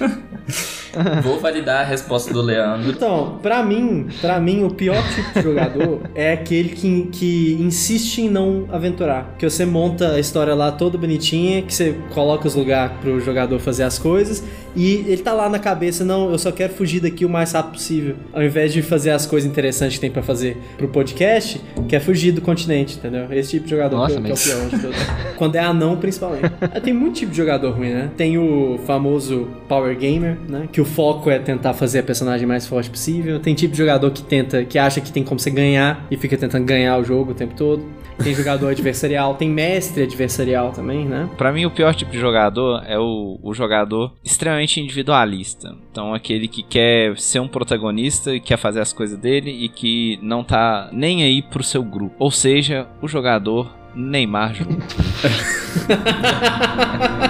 Vou 1.22 1.38
validar 1.38 1.82
a 1.82 1.84
resposta 1.84 2.32
do 2.32 2.42
Leandro. 2.42 2.90
Então, 2.90 3.38
para 3.40 3.62
mim, 3.62 4.08
para 4.20 4.40
mim 4.40 4.64
o 4.64 4.70
pior 4.70 5.00
tipo 5.14 5.32
de 5.34 5.42
jogador 5.42 6.00
é 6.14 6.32
aquele 6.32 6.70
que, 6.70 7.08
que 7.12 7.52
insiste 7.60 8.22
em 8.22 8.28
não 8.28 8.66
aventurar. 8.72 9.34
Que 9.38 9.48
você 9.48 9.64
monta 9.64 10.12
a 10.12 10.18
história 10.18 10.54
lá 10.54 10.72
toda 10.72 10.98
bonitinha, 10.98 11.62
que 11.62 11.72
você 11.72 11.96
coloca 12.10 12.48
os 12.48 12.54
lugares 12.54 12.96
pro 13.00 13.20
jogador 13.20 13.58
fazer 13.60 13.84
as 13.84 13.98
coisas 13.98 14.42
E 14.76 15.04
ele 15.06 15.18
tá 15.18 15.32
lá 15.32 15.48
na 15.48 15.58
cabeça, 15.58 16.04
não, 16.04 16.30
eu 16.30 16.38
só 16.38 16.52
quero 16.52 16.72
fugir 16.72 17.00
daqui 17.00 17.24
o 17.24 17.28
mais 17.28 17.52
rápido 17.52 17.72
possível. 17.72 18.14
Ao 18.32 18.42
invés 18.42 18.72
de 18.72 18.82
fazer 18.82 19.10
as 19.10 19.26
coisas 19.26 19.48
interessantes 19.50 19.96
que 19.96 20.00
tem 20.00 20.10
pra 20.10 20.22
fazer 20.22 20.56
pro 20.78 20.88
podcast, 20.88 21.60
quer 21.88 22.00
fugir 22.00 22.32
do 22.32 22.40
continente, 22.40 22.96
entendeu? 22.96 23.26
Esse 23.32 23.50
tipo 23.52 23.64
de 23.64 23.70
jogador 23.70 23.96
Nossa, 23.96 24.14
que, 24.20 24.28
mas- 24.28 24.44
que 24.44 24.50
é 24.50 24.54
o 24.54 24.58
pior 24.58 24.70
de 24.70 24.78
todos. 24.82 24.96
Quando 25.36 25.56
é 25.56 25.60
anão, 25.60 25.96
principalmente. 25.96 26.44
Ah, 26.60 26.80
Tem 26.80 26.92
muito 26.92 27.16
tipo 27.16 27.30
de 27.32 27.36
jogador 27.36 27.70
ruim, 27.72 27.90
né? 27.90 28.10
Tem 28.16 28.38
o 28.38 28.78
famoso 28.86 29.48
Power 29.68 29.96
Gamer, 29.96 30.36
né? 30.48 30.68
Que 30.70 30.80
o 30.80 30.84
foco 30.84 31.30
é 31.30 31.38
tentar 31.38 31.72
fazer 31.74 32.00
a 32.00 32.02
personagem 32.02 32.46
mais 32.46 32.66
forte 32.66 32.90
possível. 32.90 33.40
Tem 33.40 33.54
tipo 33.54 33.72
de 33.72 33.78
jogador 33.78 34.10
que 34.10 34.22
tenta, 34.22 34.64
que 34.64 34.78
acha 34.78 35.00
que 35.00 35.10
tem 35.10 35.24
como 35.24 35.40
você 35.40 35.50
ganhar 35.50 36.06
e 36.10 36.16
fica 36.16 36.36
tentando 36.36 36.64
ganhar 36.64 36.98
o 36.98 37.04
jogo 37.04 37.32
o 37.32 37.34
tempo 37.34 37.54
todo. 37.54 37.82
Tem 38.22 38.34
jogador 38.34 38.68
adversarial, 38.68 39.34
tem 39.34 39.48
mestre 39.48 40.02
adversarial 40.02 40.72
também, 40.72 41.04
né? 41.04 41.28
Pra 41.36 41.52
mim, 41.52 41.64
o 41.64 41.70
pior 41.70 41.94
tipo 41.94 42.10
de 42.10 42.18
jogador 42.18 42.82
é 42.86 42.98
o, 42.98 43.38
o 43.42 43.54
jogador 43.54 44.12
extremamente 44.24 44.80
individualista. 44.80 45.74
Então, 45.90 46.14
aquele 46.14 46.48
que 46.48 46.62
quer 46.62 47.18
ser 47.18 47.40
um 47.40 47.48
protagonista 47.48 48.34
e 48.34 48.40
quer 48.40 48.56
fazer 48.56 48.80
as 48.80 48.92
coisas 48.92 49.18
dele 49.18 49.50
e 49.50 49.68
que 49.68 50.18
não 50.22 50.44
tá 50.44 50.88
nem 50.92 51.22
aí 51.22 51.42
pro 51.42 51.62
seu 51.62 51.82
grupo. 51.82 52.14
Ou 52.18 52.30
seja, 52.30 52.86
o 53.00 53.08
jogador 53.08 53.70
Neymar 53.94 54.54
Júnior. 54.54 54.80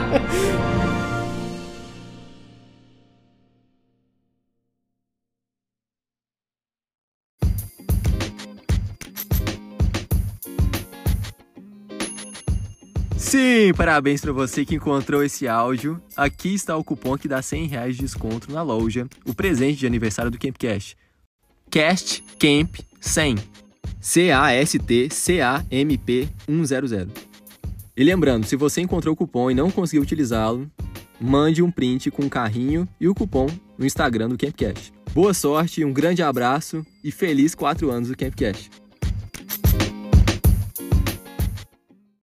Sim, 13.20 13.74
parabéns 13.76 14.22
pra 14.22 14.32
você 14.32 14.64
que 14.64 14.74
encontrou 14.74 15.22
esse 15.22 15.46
áudio. 15.46 16.02
Aqui 16.16 16.54
está 16.54 16.74
o 16.74 16.82
cupom 16.82 17.18
que 17.18 17.28
dá 17.28 17.42
100 17.42 17.66
reais 17.66 17.94
de 17.94 18.00
desconto 18.00 18.50
na 18.50 18.62
loja. 18.62 19.06
O 19.26 19.34
presente 19.34 19.78
de 19.78 19.86
aniversário 19.86 20.30
do 20.30 20.38
Campcast. 20.38 20.96
Cast 21.70 22.24
Camp 22.38 22.76
100. 22.98 23.36
C-A-S-T-C-A-M-P 24.00 25.18
100. 26.48 27.08
E 27.94 28.02
lembrando, 28.02 28.46
se 28.46 28.56
você 28.56 28.80
encontrou 28.80 29.12
o 29.12 29.16
cupom 29.16 29.50
e 29.50 29.54
não 29.54 29.70
conseguiu 29.70 30.02
utilizá-lo, 30.02 30.68
mande 31.20 31.62
um 31.62 31.70
print 31.70 32.10
com 32.10 32.22
o 32.22 32.30
carrinho 32.30 32.88
e 32.98 33.06
o 33.06 33.14
cupom 33.14 33.48
no 33.76 33.84
Instagram 33.84 34.30
do 34.30 34.38
Campcast. 34.38 34.94
Boa 35.12 35.34
sorte, 35.34 35.84
um 35.84 35.92
grande 35.92 36.22
abraço 36.22 36.86
e 37.04 37.12
feliz 37.12 37.54
4 37.54 37.90
anos 37.90 38.08
do 38.08 38.16
Campcast. 38.16 38.70